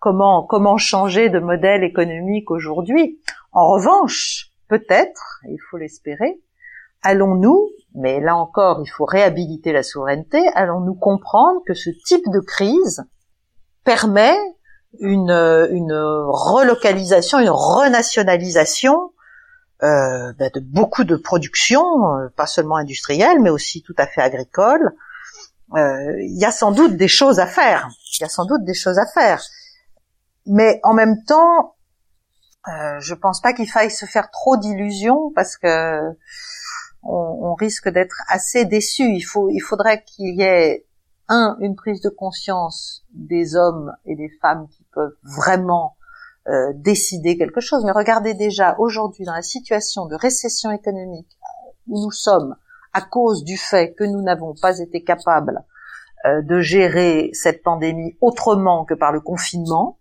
[0.00, 3.20] comment comment changer de modèle économique aujourd'hui?
[3.52, 6.40] En revanche, peut-être, il faut l'espérer,
[7.02, 12.40] allons-nous, mais là encore, il faut réhabiliter la souveraineté, allons-nous comprendre que ce type de
[12.40, 13.04] crise
[13.84, 14.36] permet
[15.00, 19.12] une, une relocalisation, une renationalisation
[19.82, 24.20] euh, bah, de beaucoup de productions, euh, pas seulement industrielles, mais aussi tout à fait
[24.20, 24.92] agricoles.
[25.74, 27.88] Euh, il y a sans doute des choses à faire.
[28.18, 29.42] Il y a sans doute des choses à faire.
[30.46, 31.76] Mais en même temps,
[32.68, 36.00] euh, je pense pas qu'il faille se faire trop d'illusions parce que
[37.02, 39.04] on, risque d'être assez déçu.
[39.04, 40.86] Il faut, il faudrait qu'il y ait
[41.28, 45.96] un, une prise de conscience des hommes et des femmes qui peuvent vraiment
[46.48, 47.84] euh, décider quelque chose.
[47.84, 51.38] Mais regardez déjà aujourd'hui dans la situation de récession économique
[51.86, 52.56] où nous sommes
[52.92, 55.62] à cause du fait que nous n'avons pas été capables
[56.24, 59.98] euh, de gérer cette pandémie autrement que par le confinement,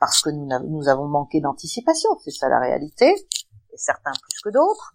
[0.00, 4.50] parce que nous, nous avons manqué d'anticipation, c'est ça la réalité, et certains plus que
[4.50, 4.94] d'autres.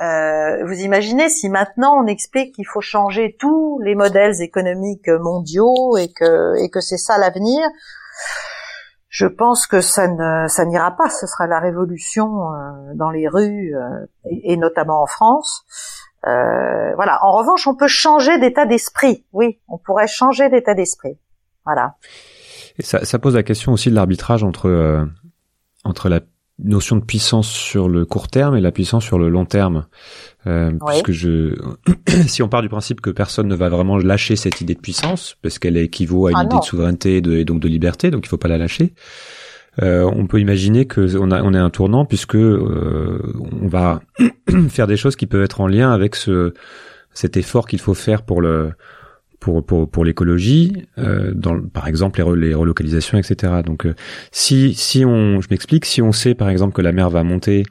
[0.00, 5.96] Euh, vous imaginez si maintenant on explique qu'il faut changer tous les modèles économiques mondiaux
[5.96, 7.66] et que et que c'est ça l'avenir,
[9.08, 11.08] je pense que ça ne ça n'ira pas.
[11.08, 15.64] Ce sera la révolution euh, dans les rues euh, et, notamment en France.
[16.26, 17.18] Euh, voilà.
[17.24, 19.24] En revanche, on peut changer d'état d'esprit.
[19.32, 21.18] Oui, on pourrait changer d'état d'esprit.
[21.64, 21.94] Voilà.
[22.80, 25.08] Ça, ça, pose la question aussi de l'arbitrage entre
[25.84, 26.20] entre la
[26.62, 29.86] notion de puissance sur le court terme et la puissance sur le long terme.
[30.46, 31.54] Euh, Puisque je,
[32.26, 35.36] si on part du principe que personne ne va vraiment lâcher cette idée de puissance,
[35.42, 38.28] parce qu'elle équivaut à une ah idée de souveraineté et, donc de liberté, donc il
[38.28, 38.94] faut pas la lâcher.
[39.80, 43.22] Euh, on peut imaginer que on a on est un tournant puisque euh,
[43.62, 44.00] on va
[44.68, 46.52] faire des choses qui peuvent être en lien avec ce
[47.14, 48.72] cet effort qu'il faut faire pour le
[49.40, 53.62] pour pour, pour l'écologie, euh, dans par exemple les, relocalisations, etc.
[53.64, 53.94] Donc euh,
[54.32, 57.64] si si on, je m'explique, si on sait par exemple que la mer va monter,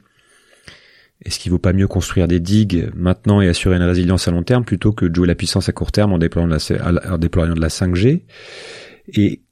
[1.24, 4.42] est-ce qu'il vaut pas mieux construire des digues maintenant et assurer une résilience à long
[4.42, 7.18] terme plutôt que de jouer la puissance à court terme en déployant de la, en
[7.18, 8.22] déployant de la 5G
[9.14, 9.42] Et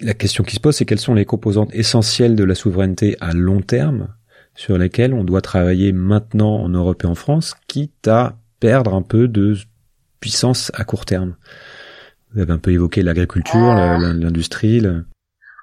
[0.00, 3.32] la question qui se pose, c'est quelles sont les composantes essentielles de la souveraineté à
[3.32, 4.08] long terme
[4.54, 9.02] sur lesquelles on doit travailler maintenant en Europe et en France, quitte à perdre un
[9.02, 9.56] peu de
[10.20, 11.36] puissance à court terme.
[12.32, 13.98] Vous avez un peu évoqué l'agriculture, ah.
[13.98, 14.84] l'industrie.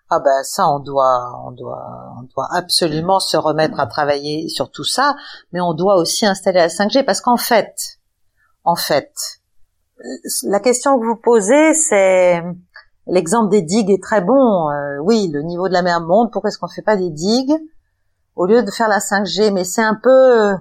[0.10, 4.70] Ah ben ça, on doit, on doit, on doit absolument se remettre à travailler sur
[4.72, 5.16] tout ça,
[5.51, 7.99] mais on doit aussi installer la 5G parce qu'en fait,
[8.64, 9.12] en fait,
[10.43, 12.43] la question que vous posez, c'est
[13.08, 14.70] l'exemple des digues est très bon.
[14.70, 16.32] Euh, oui, le niveau de la mer monte.
[16.32, 17.56] Pourquoi est-ce qu'on fait pas des digues
[18.36, 20.56] au lieu de faire la 5G Mais c'est un peu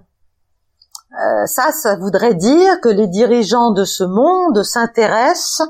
[1.23, 5.62] euh, ça, ça voudrait dire que les dirigeants de ce monde s'intéressent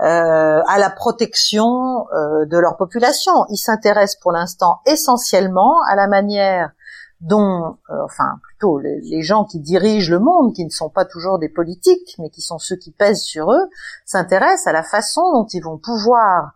[0.00, 3.32] euh, à la protection euh, de leur population.
[3.50, 6.72] Ils s'intéressent pour l'instant essentiellement à la manière
[7.20, 11.48] dont, enfin plutôt les, gens qui dirigent le monde, qui ne sont pas toujours des
[11.48, 13.68] politiques, mais qui sont ceux qui pèsent sur eux,
[14.04, 16.54] s'intéressent à la façon dont ils vont pouvoir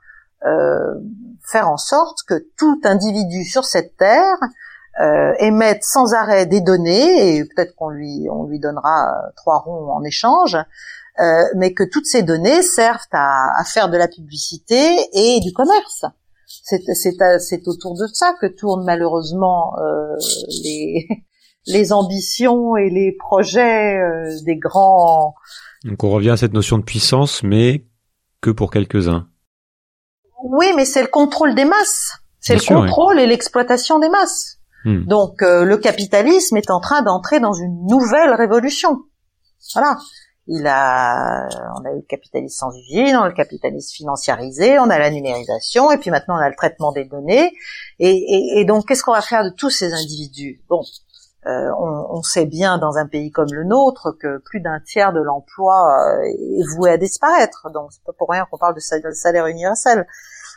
[1.45, 4.39] faire en sorte que tout individu sur cette terre
[5.01, 9.59] euh, émettre sans arrêt des données et peut-être qu'on lui on lui donnera euh, trois
[9.59, 10.57] ronds en échange,
[11.19, 14.77] euh, mais que toutes ces données servent à, à, faire de la publicité
[15.13, 16.05] et du commerce.
[16.47, 20.17] C'est c'est autour de ça que tournent malheureusement euh,
[20.63, 21.07] les
[21.67, 25.35] les ambitions et les projets euh, des grands.
[25.85, 27.85] Donc on revient à cette notion de puissance, mais
[28.41, 29.29] que pour quelques-uns.
[30.45, 32.13] Oui, mais c'est le contrôle des masses.
[32.41, 34.56] C'est le contrôle et l'exploitation des masses.
[34.87, 35.05] Hmm.
[35.05, 39.01] Donc euh, le capitalisme est en train d'entrer dans une nouvelle révolution.
[39.75, 39.97] Voilà.
[40.47, 44.89] Il a, on a eu le capitalisme sans usine, on a le capitalisme financiarisé, on
[44.89, 47.53] a la numérisation, et puis maintenant on a le traitement des données.
[47.99, 50.63] Et, donc qu'est-ce qu'on va faire de tous ces individus?
[50.69, 50.83] Bon,
[51.47, 55.21] euh, on, sait bien dans un pays comme le nôtre que plus d'un tiers de
[55.21, 57.69] l'emploi euh, est voué à disparaître.
[57.75, 60.07] Donc c'est pas pour rien qu'on parle de salaire universel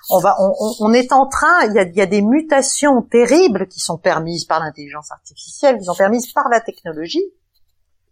[0.09, 0.35] on va,
[0.79, 5.11] on, est en train, il y a, des mutations terribles qui sont permises par l'intelligence
[5.11, 7.23] artificielle, qui sont permises par la technologie,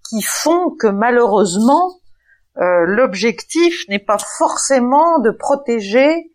[0.09, 1.99] qui font que malheureusement
[2.57, 6.31] euh, l'objectif n'est pas forcément de protéger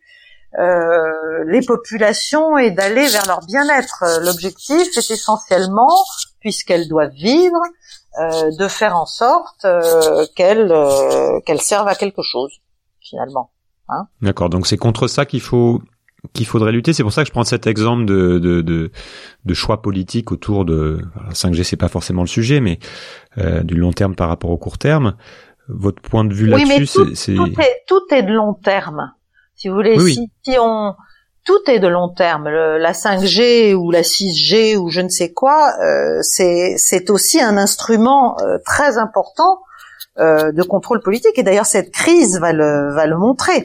[0.59, 4.05] euh, les populations et d'aller vers leur bien-être.
[4.23, 5.95] L'objectif est essentiellement,
[6.41, 7.61] puisqu'elles doivent vivre,
[8.19, 12.53] euh, de faire en sorte euh, qu'elle euh, qu'elle serve à quelque chose
[13.01, 13.51] finalement.
[13.89, 14.49] Hein D'accord.
[14.51, 15.83] Donc c'est contre ça qu'il faut
[16.35, 16.93] qu'il faudrait lutter.
[16.93, 18.93] C'est pour ça que je prends cet exemple de, de, de,
[19.45, 21.01] de choix politique autour de
[21.33, 21.65] 5G.
[21.65, 22.79] C'est pas forcément le sujet, mais
[23.39, 25.17] euh, du long terme par rapport au court terme.
[25.69, 29.13] Votre point de vue là-dessus, c'est tout, est tout est de long terme.
[29.57, 30.95] Si vous voulez, Oui, si, si on
[31.45, 32.49] tout est de long terme.
[32.49, 37.41] Le- la 5G ou la 6G ou je ne sais quoi, euh, c'est c'est aussi
[37.41, 39.61] un instrument euh, très important
[40.19, 41.39] de contrôle politique.
[41.39, 43.65] Et d'ailleurs, cette crise va le va le montrer.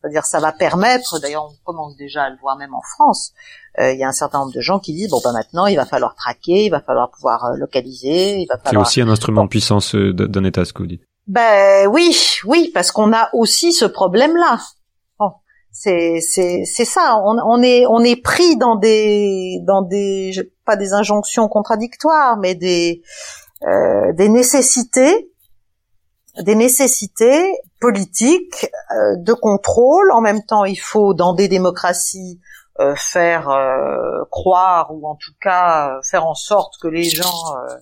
[0.00, 1.20] C'est-à-dire, ça va permettre.
[1.20, 3.32] D'ailleurs, on commence déjà à le voir même en France.
[3.78, 5.76] Euh, Il y a un certain nombre de gens qui disent bon ben maintenant, il
[5.76, 9.08] va falloir traquer, il va falloir pouvoir euh, localiser, il va C'est falloir aussi un
[9.08, 11.02] instrument de puissance euh, d'un État, ce que vous dites.
[11.28, 12.16] ben oui,
[12.46, 14.58] oui, parce qu'on a aussi ce problème-là.
[15.20, 15.30] Bon,
[15.70, 17.20] c'est c'est c'est ça.
[17.24, 20.32] On, on est on est pris dans des dans des
[20.66, 23.02] pas des injonctions contradictoires, mais des
[23.66, 25.31] euh, des nécessités
[26.40, 30.10] des nécessités politiques euh, de contrôle.
[30.12, 32.40] En même temps, il faut dans des démocraties
[32.80, 37.56] euh, faire euh, croire ou en tout cas euh, faire en sorte que les gens
[37.68, 37.76] euh,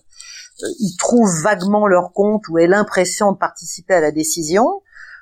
[0.79, 4.81] ils trouvent vaguement leur compte ou aient l'impression de participer à la décision.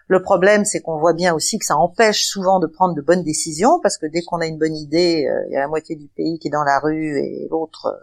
[0.10, 3.24] Le problème, c'est qu'on voit bien aussi que ça empêche souvent de prendre de bonnes
[3.24, 5.96] décisions, parce que dès qu'on a une bonne idée, euh, il y a la moitié
[5.96, 7.86] du pays qui est dans la rue et l'autre.
[7.86, 8.02] euh,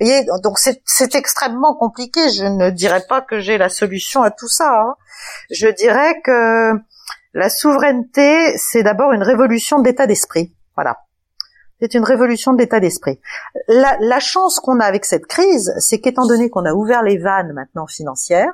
[0.00, 2.20] voyez, donc c'est c'est extrêmement compliqué.
[2.30, 4.70] Je ne dirais pas que j'ai la solution à tout ça.
[4.70, 4.94] hein.
[5.50, 6.72] Je dirais que
[7.34, 10.54] la souveraineté, c'est d'abord une révolution d'état d'esprit.
[10.76, 10.98] Voilà.
[11.80, 13.20] C'est une révolution de l'état d'esprit.
[13.66, 17.18] La, la chance qu'on a avec cette crise, c'est qu'étant donné qu'on a ouvert les
[17.18, 18.52] vannes maintenant financières,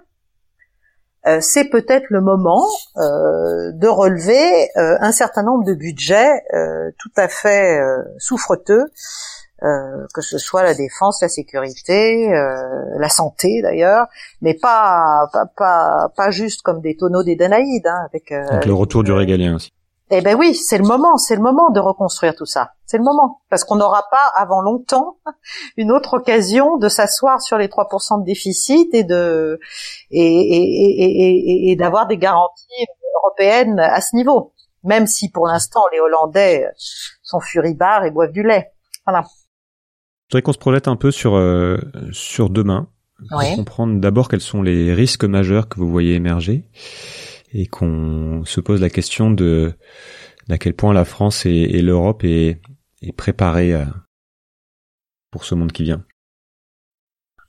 [1.26, 2.64] euh, c'est peut-être le moment
[2.96, 8.84] euh, de relever euh, un certain nombre de budgets euh, tout à fait euh, souffreteux,
[9.62, 14.06] euh, que ce soit la défense, la sécurité, euh, la santé d'ailleurs,
[14.40, 18.74] mais pas, pas pas pas juste comme des tonneaux des Danaïdes, hein, avec euh, le
[18.74, 19.72] retour du régalien aussi.
[20.10, 22.70] Eh ben oui, c'est le moment, c'est le moment de reconstruire tout ça.
[22.86, 23.42] C'est le moment.
[23.50, 25.18] Parce qu'on n'aura pas avant longtemps
[25.76, 29.58] une autre occasion de s'asseoir sur les 3% de déficit et de
[30.10, 32.86] et, et, et, et, d'avoir des garanties
[33.24, 34.52] européennes à ce niveau.
[34.84, 36.68] Même si pour l'instant les Hollandais
[37.22, 38.70] sont furibards et boivent du lait.
[39.04, 39.24] Voilà.
[40.28, 41.78] Je voudrais qu'on se projette un peu sur euh,
[42.12, 42.88] sur demain
[43.30, 46.64] pour comprendre d'abord quels sont les risques majeurs que vous voyez émerger
[47.52, 49.74] et qu'on se pose la question de
[50.48, 52.60] d'à quel point la France et, et l'Europe est,
[53.02, 53.88] est préparée à-
[55.30, 56.04] pour ce monde qui vient.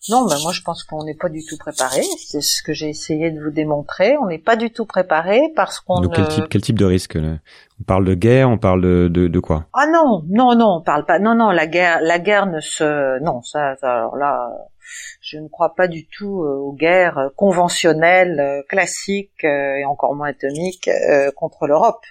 [0.10, 2.02] Non, mais moi je pense qu'on n'est pas du tout préparé.
[2.18, 4.16] C'est ce que j'ai essayé de vous démontrer.
[4.18, 7.18] On n'est pas du tout préparé parce qu'on Donc quel type quel type de risque
[7.18, 9.68] On parle de guerre, on parle de de, de quoi?
[9.74, 11.20] Ah non, non, non, on parle pas.
[11.20, 14.50] Non, non, la guerre, la guerre ne se, non, ça, ça, alors là,
[15.30, 20.16] je ne crois pas du tout euh, aux guerres euh, conventionnelles, euh, classiques et encore
[20.16, 20.90] moins atomiques
[21.36, 22.06] contre l'Europe.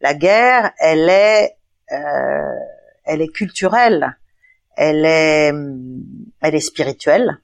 [0.00, 1.56] La guerre, elle est,
[1.88, 4.16] elle est culturelle,
[4.76, 6.04] elle est, hum,
[6.40, 7.38] elle est spirituelle.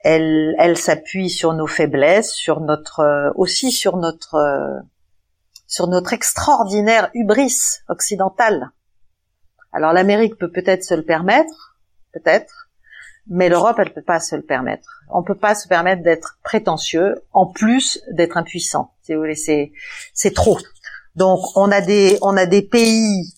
[0.00, 4.82] Elle, elle s'appuie sur nos faiblesses, sur notre, aussi sur notre
[5.68, 8.70] sur notre extraordinaire hubris occidentale.
[9.72, 11.76] Alors l'Amérique peut peut-être se le permettre,
[12.12, 12.65] peut-être,
[13.28, 15.02] mais l'Europe, elle peut pas se le permettre.
[15.08, 18.92] On peut pas se permettre d'être prétentieux, en plus d'être impuissant.
[19.02, 19.72] Si vous voulez, c'est
[20.14, 20.58] c'est trop.
[21.14, 23.32] Donc on a des on a des pays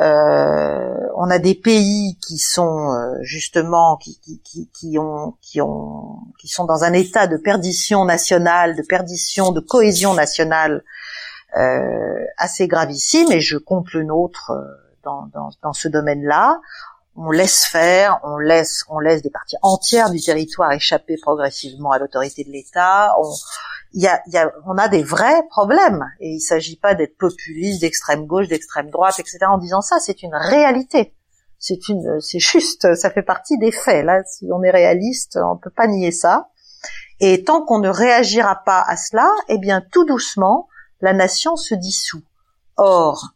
[0.00, 5.60] euh, on a des pays qui sont euh, justement qui, qui, qui, qui ont qui
[5.60, 10.84] ont qui sont dans un état de perdition nationale, de perdition de cohésion nationale
[11.56, 14.64] euh, assez gravissime et je compte le nôtre euh,
[15.02, 16.60] dans, dans, dans ce domaine-là.
[17.20, 21.98] On laisse faire, on laisse, on laisse des parties entières du territoire échapper progressivement à
[21.98, 23.14] l'autorité de l'État.
[23.18, 23.28] On,
[23.92, 27.80] y a, y a, on a des vrais problèmes et il s'agit pas d'être populiste,
[27.80, 29.38] d'extrême gauche, d'extrême droite, etc.
[29.48, 31.14] En disant ça, c'est une réalité.
[31.58, 34.04] C'est une, c'est juste, ça fait partie des faits.
[34.04, 36.50] Là, si on est réaliste, on peut pas nier ça.
[37.20, 40.68] Et tant qu'on ne réagira pas à cela, eh bien, tout doucement,
[41.00, 42.22] la nation se dissout.
[42.76, 43.34] Or,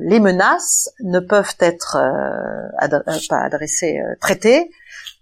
[0.00, 4.70] les menaces ne peuvent être euh, euh, pas adressées, euh, traitées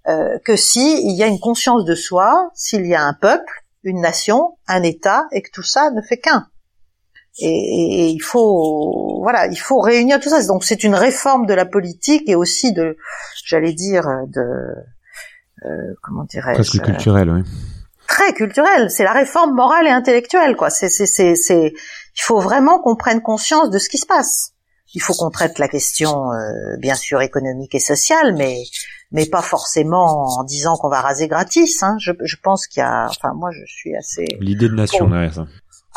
[0.09, 3.53] euh, que si il y a une conscience de soi, s'il y a un peuple,
[3.83, 6.47] une nation, un État, et que tout ça ne fait qu'un.
[7.39, 10.43] Et, et- et il faut, voilà, il faut réunir tout ça.
[10.47, 12.97] Donc c'est une réforme de la politique et aussi de,
[13.45, 14.41] j'allais dire, de,
[15.65, 17.43] euh, comment dirais-je, Presque culturel, oui.
[18.09, 18.91] très culturel.
[18.91, 20.71] C'est la réforme morale et intellectuelle, quoi.
[20.71, 21.73] C'est, c'est, c'est, c'est,
[22.17, 24.53] il faut vraiment qu'on prenne conscience de ce qui se passe.
[24.95, 28.62] il faut qu'on traite la question, euh, bien sûr, économique et sociale, mais
[29.12, 31.83] mais pas forcément en disant qu'on va raser gratis.
[31.83, 31.97] Hein.
[32.01, 34.27] Je, je pense qu'il y a, enfin moi je suis assez.
[34.41, 35.47] L'idée de nation derrière ça.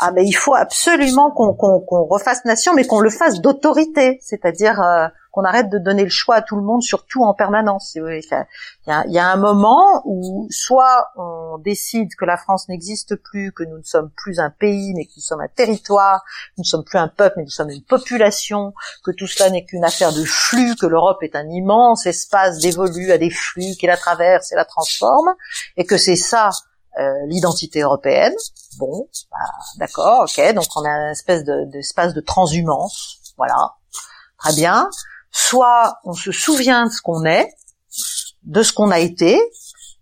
[0.02, 5.08] Ah mais il faut absolument qu'on refasse nation, mais qu'on le fasse d'autorité, c'est-à-dire euh,
[5.30, 7.94] qu'on arrête de donner le choix à tout le monde sur tout en permanence.
[7.94, 12.66] Il y a, il y a un moment où soit on décide que la France
[12.70, 16.24] n'existe plus, que nous ne sommes plus un pays, mais que nous sommes un territoire,
[16.56, 18.72] nous ne sommes plus un peuple, mais nous sommes une population,
[19.04, 23.12] que tout cela n'est qu'une affaire de flux, que l'Europe est un immense espace dévolu
[23.12, 25.34] à des flux qui la traversent et la transforment,
[25.76, 26.48] et que c'est ça
[26.98, 28.34] euh, l'identité européenne.
[28.78, 29.38] Bon, bah,
[29.76, 33.74] d'accord, ok, donc on a une espèce d'espace de, transhumance, voilà,
[34.38, 34.90] très bien.
[35.30, 37.48] Soit on se souvient de ce qu'on est,
[38.42, 39.40] de ce qu'on a été,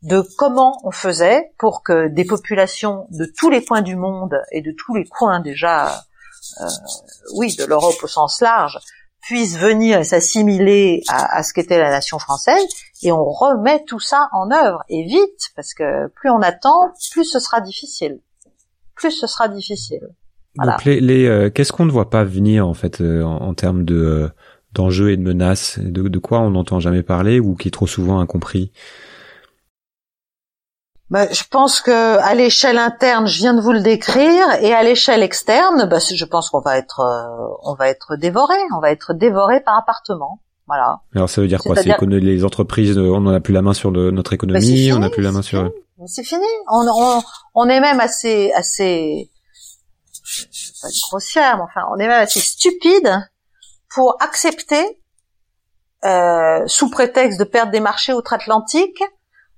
[0.02, 4.62] de comment on faisait pour que des populations de tous les coins du monde et
[4.62, 6.04] de tous les coins déjà,
[6.60, 6.66] euh,
[7.34, 8.78] oui, de l'Europe au sens large,
[9.22, 12.62] puissent venir s'assimiler à, ce qu'était la nation française,
[13.02, 17.24] et on remet tout ça en œuvre, et vite, parce que plus on attend, plus
[17.24, 18.20] ce sera difficile.
[18.94, 20.08] Plus ce sera difficile.
[20.56, 20.76] Voilà.
[20.84, 23.84] Les, les euh, qu'est-ce qu'on ne voit pas venir en fait euh, en, en, termes
[23.84, 24.28] de euh,
[24.72, 27.86] d'enjeux et de menaces, de, de quoi on n'entend jamais parler ou qui est trop
[27.86, 28.72] souvent incompris?
[31.10, 34.82] Bah, je pense que à l'échelle interne, je viens de vous le décrire, et à
[34.82, 38.90] l'échelle externe, bah, je pense qu'on va être, euh, on va être dévoré, on va
[38.90, 40.40] être dévoré par appartement.
[40.66, 41.00] Voilà.
[41.14, 41.76] Alors ça veut dire quoi?
[41.76, 44.98] C'est que les entreprises, on n'en a plus la main sur le, notre économie, on
[44.98, 45.70] n'a plus la main sur.
[46.06, 46.46] C'est fini.
[46.70, 47.22] On, on,
[47.54, 49.30] on, est même assez, assez,
[50.22, 53.10] je, je vais pas être grossière, mais enfin, on est même assez stupide
[53.88, 55.00] pour accepter,
[56.04, 59.02] euh, sous prétexte de perdre des marchés outre-Atlantique,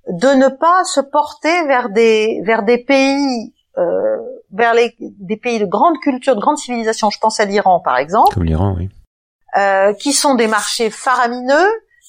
[0.07, 4.17] de ne pas se porter vers des vers des pays euh,
[4.51, 7.09] vers les des pays de grande culture, de grande civilisation.
[7.09, 8.33] Je pense à l'Iran par exemple.
[8.33, 8.89] Comme l'Iran, oui.
[9.57, 11.67] Euh, qui sont des marchés faramineux,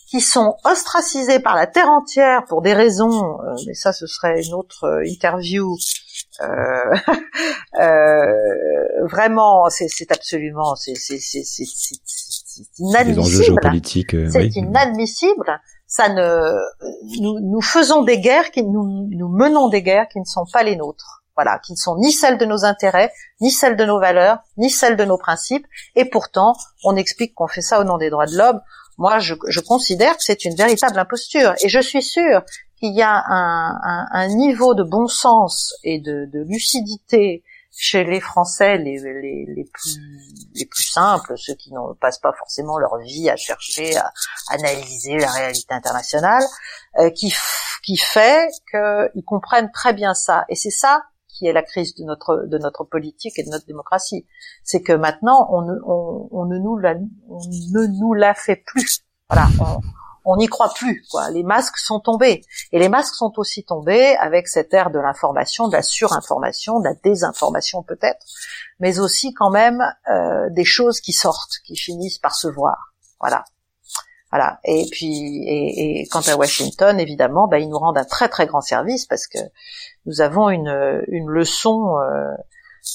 [0.08, 4.42] qui sont ostracisés par la terre entière pour des raisons, euh, mais ça ce serait
[4.42, 5.76] une autre euh, interview.
[6.40, 6.46] Euh,
[7.80, 10.92] euh, vraiment, c'est absolument, c'est
[12.78, 13.60] inadmissible.
[14.30, 15.60] C'est inadmissible.
[15.94, 16.54] Ça ne,
[17.20, 20.62] nous, nous faisons des guerres qui nous, nous menons des guerres qui ne sont pas
[20.62, 21.22] les nôtres.
[21.36, 23.12] Voilà, qui ne sont ni celles de nos intérêts,
[23.42, 27.46] ni celles de nos valeurs, ni celles de nos principes, et pourtant on explique qu'on
[27.46, 28.62] fait ça au nom des droits de l'homme.
[28.96, 32.40] Moi, je, je, considère que c'est une véritable imposture, et je suis sûre
[32.80, 38.04] qu'il y a un, un, un, niveau de bon sens et de, de lucidité chez
[38.04, 39.98] les Français les, les, les, plus
[40.54, 44.12] les plus simples, ceux qui ne passent pas forcément leur vie à chercher à
[44.50, 46.42] analyser la réalité internationale,
[46.98, 47.34] euh, qui
[47.82, 50.44] qui fait qu'ils comprennent très bien ça.
[50.48, 53.66] Et c'est ça qui est la crise de notre de notre politique et de notre
[53.66, 54.26] démocratie.
[54.62, 56.94] C'est que maintenant on ne on, ne nous la
[57.28, 59.00] on ne nous la fait plus.
[59.30, 59.48] Voilà,
[60.36, 61.04] n'y croit plus.
[61.10, 61.30] Quoi.
[61.30, 62.42] Les masques sont tombés.
[62.72, 66.84] Et les masques sont aussi tombés avec cette ère de l'information, de la surinformation, de
[66.84, 68.24] la désinformation peut-être,
[68.80, 72.94] mais aussi quand même euh, des choses qui sortent, qui finissent par se voir.
[73.20, 73.44] Voilà.
[74.30, 74.60] Voilà.
[74.64, 78.46] Et puis, et, et quant à Washington, évidemment, bah, ils nous rendent un très très
[78.46, 79.38] grand service parce que
[80.06, 82.32] nous avons une, une leçon euh,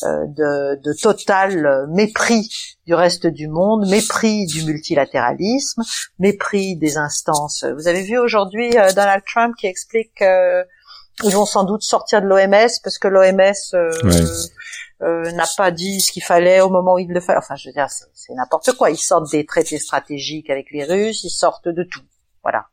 [0.02, 2.50] de, de, total mépris
[2.86, 5.82] du reste du monde, mépris du multilatéralisme,
[6.20, 7.66] mépris des instances.
[7.78, 12.28] Vous avez vu aujourd'hui euh, Donald Trump qui explique qu'ils vont sans doute sortir de
[12.28, 17.10] l'OMS parce que l'OMS euh, n'a pas dit ce qu'il fallait au moment où il
[17.10, 17.40] le fallait.
[17.40, 18.92] Enfin, je veux dire, c'est n'importe quoi.
[18.92, 22.02] Ils sortent des traités stratégiques avec les Russes, ils sortent de tout.
[22.44, 22.66] Voilà.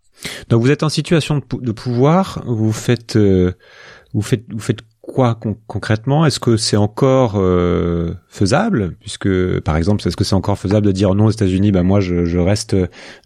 [0.49, 5.39] Donc vous êtes en situation de, de pouvoir, vous faites, vous faites, vous faites quoi
[5.67, 6.27] concrètement?
[6.27, 8.97] Est-ce que c'est encore euh, faisable?
[9.01, 12.01] Puisque, par exemple, est-ce que c'est encore faisable de dire non aux États-Unis Bah moi,
[12.01, 12.77] je, je, reste,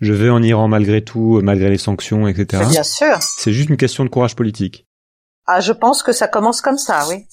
[0.00, 2.64] je vais en Iran malgré tout, malgré les sanctions, etc.
[2.68, 3.16] Bien sûr.
[3.20, 4.86] C'est juste une question de courage politique.
[5.46, 7.26] Ah, je pense que ça commence comme ça, oui.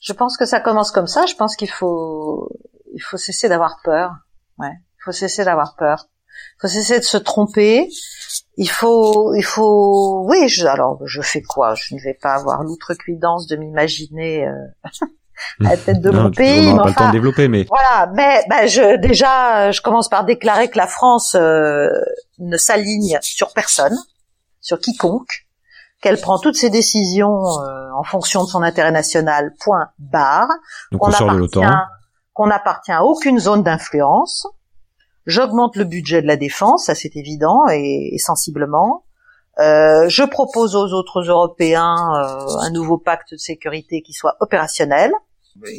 [0.00, 1.24] Je pense que ça commence comme ça.
[1.26, 2.50] Je pense qu'il faut,
[2.92, 4.12] il faut cesser d'avoir peur.
[4.58, 6.08] Ouais, il faut cesser d'avoir peur.
[6.56, 7.88] Il faut cesser de se tromper
[8.56, 10.48] il faut, il faut, oui.
[10.48, 11.74] Je, alors, je fais quoi?
[11.74, 14.52] Je ne vais pas avoir l'outrecuidance de m'imaginer euh,
[15.64, 16.70] à la tête de mon pays.
[16.70, 18.10] On pas le temps de développer, mais voilà.
[18.14, 21.88] Mais ben, je, déjà, je commence par déclarer que la France euh,
[22.38, 23.96] ne s'aligne sur personne,
[24.60, 25.46] sur quiconque,
[26.00, 29.52] qu'elle prend toutes ses décisions euh, en fonction de son intérêt national.
[29.58, 30.48] Point barre.
[30.92, 31.72] Donc on, sort de l'OTAN.
[32.34, 34.46] Qu'on appartient à aucune zone d'influence
[35.26, 39.04] J'augmente le budget de la défense, ça c'est évident et, sensiblement.
[39.58, 45.12] Euh, je propose aux autres Européens euh, un nouveau pacte de sécurité qui soit opérationnel.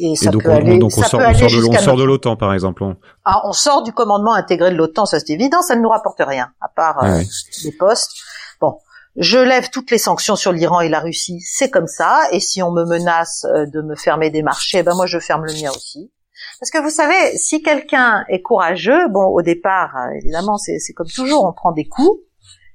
[0.00, 2.04] Et, ça donc, peut on, aller, donc on, sort, on sort, de, on sort de
[2.04, 2.82] l'OTAN, par exemple.
[2.82, 2.96] On...
[3.26, 6.20] Ah, on sort du commandement intégré de l'OTAN, ça c'est évident, ça ne nous rapporte
[6.20, 7.20] rien, à part euh,
[7.62, 8.12] les postes.
[8.58, 8.78] Bon,
[9.16, 12.22] je lève toutes les sanctions sur l'Iran et la Russie, c'est comme ça.
[12.32, 15.44] Et si on me menace euh, de me fermer des marchés, ben moi je ferme
[15.44, 16.10] le mien aussi.
[16.58, 21.08] Parce que vous savez, si quelqu'un est courageux, bon, au départ, euh, évidemment, c'est comme
[21.08, 22.20] toujours, on prend des coups.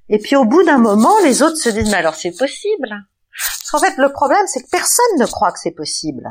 [0.08, 2.88] Et puis au bout d'un moment, les autres se disent, mais alors c'est possible?
[3.38, 6.28] Parce qu'en fait, le problème, c'est que personne ne croit que c'est possible.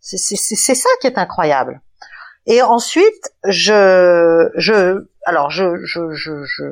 [0.00, 1.80] C'est ça qui est incroyable.
[2.46, 6.64] Et ensuite, je, je, alors je, je, je, je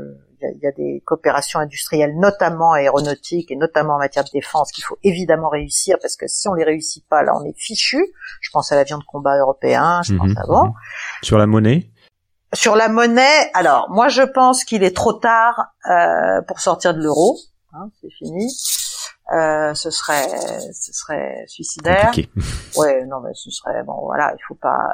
[0.43, 4.85] il y, a, des coopérations industrielles, notamment aéronautiques et notamment en matière de défense, qu'il
[4.85, 8.05] faut évidemment réussir parce que si on les réussit pas, là, on est fichu.
[8.41, 10.65] Je pense à l'avion de combat européen, je pense mhm, avant.
[10.67, 10.73] Mhm.
[11.23, 11.91] Sur la monnaie?
[12.55, 17.01] Sur la monnaie, alors moi je pense qu'il est trop tard euh, pour sortir de
[17.01, 17.37] l'euro.
[17.75, 18.51] Hein, c'est fini.
[19.33, 20.27] Euh, ce serait
[20.73, 22.13] ce serait suicidaire.
[22.77, 24.89] Ouais, non mais ce serait bon voilà, il faut pas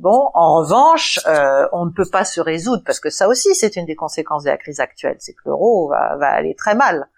[0.00, 0.30] bon.
[0.32, 3.84] En revanche, euh, on ne peut pas se résoudre parce que ça aussi c'est une
[3.84, 7.08] des conséquences de la crise actuelle, c'est que l'euro va, va aller très mal.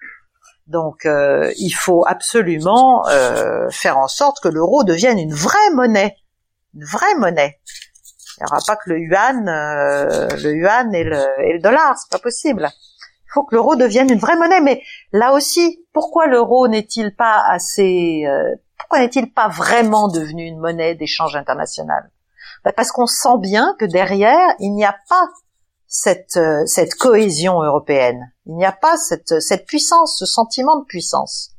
[0.68, 6.16] Donc euh, il faut absolument euh, faire en sorte que l'euro devienne une vraie monnaie,
[6.74, 7.58] une vraie monnaie.
[8.36, 11.96] Il n'y aura pas que le yuan, euh, le yuan et le, et le dollar,
[11.98, 12.68] c'est pas possible.
[13.28, 14.60] Il faut que l'euro devienne une vraie monnaie.
[14.60, 20.58] Mais là aussi, pourquoi l'euro n'est-il pas assez euh, Pourquoi n'est-il pas vraiment devenu une
[20.58, 22.10] monnaie d'échange international?
[22.64, 25.28] Ben Parce qu'on sent bien que derrière, il n'y a pas
[25.86, 28.32] cette, euh, cette cohésion européenne.
[28.46, 31.52] Il n'y a pas cette, cette puissance, ce sentiment de puissance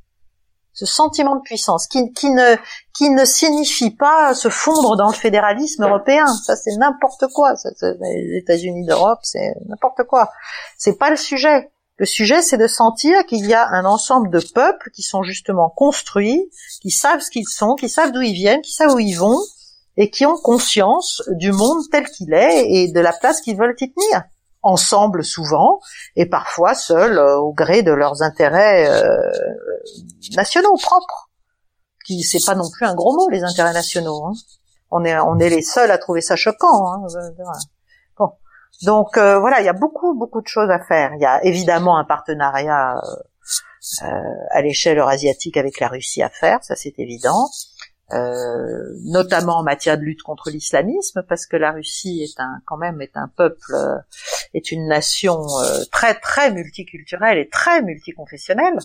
[0.79, 2.55] ce sentiment de puissance qui, ne
[2.93, 6.25] qui ne signifie pas se fondre dans le fédéralisme européen.
[6.45, 7.55] Ça c'est n'importe quoi.
[7.57, 10.29] Ça, les États-Unis d'Europe, c'est n'importe quoi.
[10.77, 11.69] C'est pas le sujet.
[11.97, 15.69] Le sujet, c'est de sentir qu'il y a un ensemble de peuples qui sont justement
[15.69, 16.49] construits,
[16.81, 19.37] qui savent ce qu'ils sont, qui savent d'où ils viennent, qui savent où ils vont,
[19.97, 23.75] et qui ont conscience du monde tel qu'il est et de la place qu'ils veulent
[23.81, 24.23] y tenir
[24.61, 25.79] ensemble souvent
[26.15, 29.31] et parfois seuls euh, au gré de leurs intérêts euh,
[30.35, 31.29] nationaux propres.
[32.05, 34.25] Qui c'est pas non plus un gros mot les intérêts nationaux.
[34.25, 34.33] Hein.
[34.91, 36.91] On est on est les seuls à trouver ça choquant.
[36.91, 37.07] Hein.
[38.17, 38.29] Bon.
[38.83, 41.11] Donc euh, voilà, il y a beaucoup beaucoup de choses à faire.
[41.15, 42.95] Il y a évidemment un partenariat
[44.51, 47.47] à l'échelle eurasiatique avec la Russie à faire, ça c'est évident.
[48.11, 52.77] Euh, notamment en matière de lutte contre l'islamisme, parce que la Russie est un quand
[52.77, 53.97] même est un peuple, euh,
[54.55, 58.79] est une nation euh, très très multiculturelle et très multiconfessionnelle,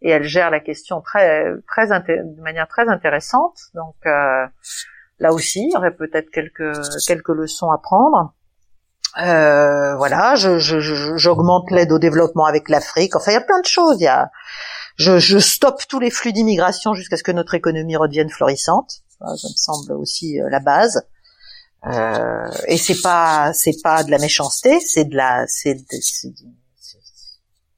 [0.00, 3.58] et elle gère la question très très de manière très intéressante.
[3.74, 8.32] Donc là aussi, il y aurait peut-être quelques quelques leçons à prendre.
[9.16, 13.16] voilà, j'augmente je, l'aide au développement avec l'Afrique.
[13.16, 14.00] Enfin, il y a plein de choses.
[14.00, 14.30] Il y a
[14.96, 19.02] je, je stoppe tous les flux d'immigration jusqu'à ce que notre économie redevienne florissante.
[19.18, 21.06] Ça, me semble aussi euh, la base.
[21.86, 25.78] Euh, et c'est pas c'est pas de la méchanceté, c'est de la c'est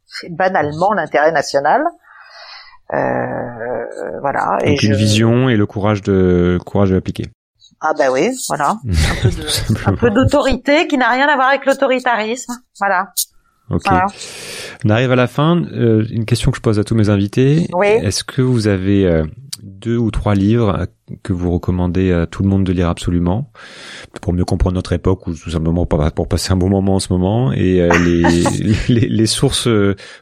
[0.06, 1.82] c'est banalement l'intérêt national.
[2.94, 4.58] Euh, voilà.
[4.64, 7.26] Donc une vision et le courage de courage de l'appliquer.
[7.80, 8.76] Ah ben oui, voilà.
[9.86, 12.54] Un peu d'autorité qui n'a rien à voir avec l'autoritarisme.
[12.80, 13.12] Voilà.
[13.70, 13.84] Ok.
[14.84, 15.62] On arrive à la fin.
[15.72, 17.68] Euh, une question que je pose à tous mes invités.
[17.72, 17.86] Oui.
[17.86, 19.24] Est-ce que vous avez euh,
[19.62, 20.86] deux ou trois livres
[21.22, 23.50] que vous recommandez à tout le monde de lire absolument?
[24.22, 27.12] Pour mieux comprendre notre époque ou tout simplement pour, passer un bon moment en ce
[27.12, 28.22] moment et euh, les,
[28.88, 29.68] les, les, sources,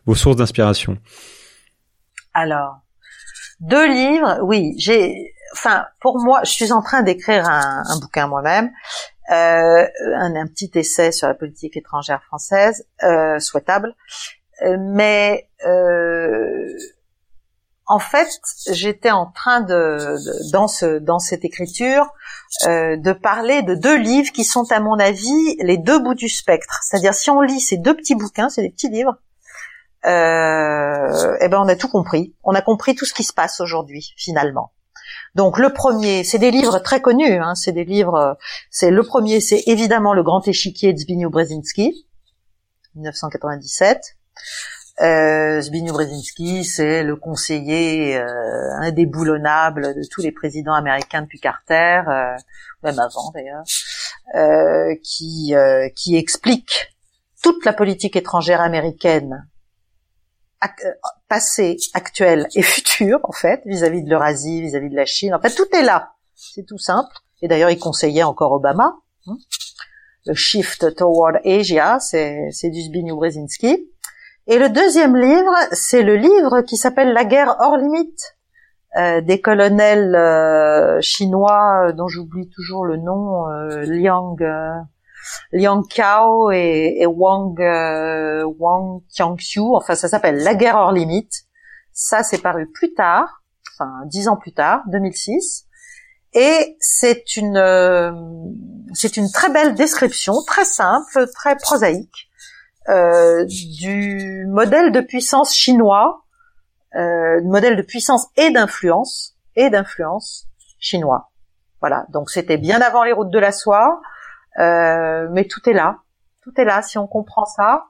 [0.06, 0.98] vos sources d'inspiration
[2.34, 2.78] Alors,
[3.60, 4.74] deux livres, oui.
[4.78, 9.86] J'ai, enfin, pour moi, je suis en train d'écrire un, un bouquin moi-même euh, un,
[10.36, 13.94] un, petit essai sur la politique étrangère française, euh, souhaitable.
[14.62, 16.72] Euh, mais euh,
[17.86, 18.28] en fait,
[18.72, 20.16] j'étais en train de,
[20.50, 22.06] dans ce dans cette écriture
[22.66, 26.28] euh, de parler de deux livres qui sont à mon avis les deux bouts du
[26.28, 26.80] spectre.
[26.82, 29.16] C'est-à-dire si on lit ces deux petits bouquins, c'est des petits livres,
[30.04, 32.34] euh, eh ben on a tout compris.
[32.42, 34.72] On a compris tout ce qui se passe aujourd'hui finalement.
[35.36, 37.38] Donc le premier, c'est des livres très connus.
[37.42, 38.38] Hein, c'est des livres.
[38.70, 42.06] C'est le premier, c'est évidemment le Grand Échiquier de Zbigniew Brzezinski,
[42.94, 44.16] 1997.
[45.02, 52.00] Euh, Zbigniew Brzezinski, c'est le conseiller euh, indéboulonnable de tous les présidents américains depuis Carter,
[52.08, 52.34] euh,
[52.82, 53.64] même avant d'ailleurs,
[54.36, 56.94] euh, euh, qui explique
[57.42, 59.46] toute la politique étrangère américaine
[60.84, 60.90] euh,
[61.28, 65.34] passé, actuel et futur, en fait, vis-à-vis de l'Eurasie, vis-à-vis de la Chine.
[65.34, 66.12] En fait, tout est là.
[66.34, 67.14] C'est tout simple.
[67.42, 68.96] Et d'ailleurs, il conseillait encore Obama.
[69.26, 69.36] Hein.
[70.26, 73.88] Le Shift Toward Asia, c'est, du Zbigniew Brzezinski.
[74.48, 78.36] Et le deuxième livre, c'est le livre qui s'appelle La guerre hors limite,
[78.96, 83.46] euh, des colonels euh, chinois dont j'oublie toujours le nom,
[83.82, 84.36] Liang
[85.52, 87.58] Liang Cao et, Wang
[88.58, 89.74] Wang Qiangxiu.
[89.76, 91.44] Enfin, ça s'appelle La guerre hors limite.
[91.92, 93.42] Ça, c'est paru plus tard,
[93.74, 95.66] enfin dix ans plus tard, 2006.
[96.34, 97.58] Et c'est une
[98.92, 102.28] c'est une très belle description, très simple, très prosaïque
[102.88, 106.24] euh, du modèle de puissance chinois,
[106.94, 110.46] euh, modèle de puissance et d'influence et d'influence
[110.78, 111.30] chinois.
[111.80, 112.06] Voilà.
[112.10, 114.00] Donc c'était bien avant les routes de la soie,
[114.58, 115.98] euh, mais tout est là.
[116.42, 116.82] Tout est là.
[116.82, 117.86] Si on comprend ça,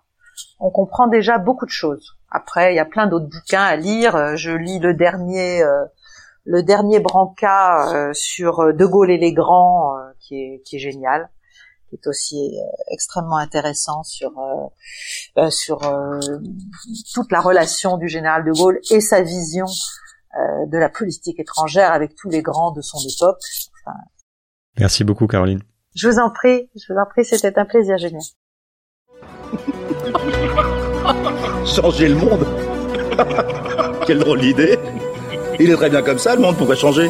[0.59, 2.17] on comprend déjà beaucoup de choses.
[2.31, 4.37] Après, il y a plein d'autres bouquins à lire.
[4.37, 5.85] Je lis le dernier, euh,
[6.45, 11.29] le dernier Branca sur De Gaulle et les grands, qui est génial
[11.89, 14.27] qui est aussi euh, extrêmement intéressant euh,
[15.39, 15.79] euh, sur
[17.15, 19.67] toute la relation du général de Gaulle et sa vision
[20.67, 23.41] de la politique étrangère avec tous les grands de son époque.
[24.77, 25.63] Merci beaucoup, Caroline.
[25.97, 28.19] Je vous en prie, je vous en prie, c'était un plaisir, Julien.
[31.65, 32.47] changer le monde.
[34.07, 34.79] Quelle drôle d'idée.
[35.59, 37.09] Il est très bien comme ça, le monde, pourrait changer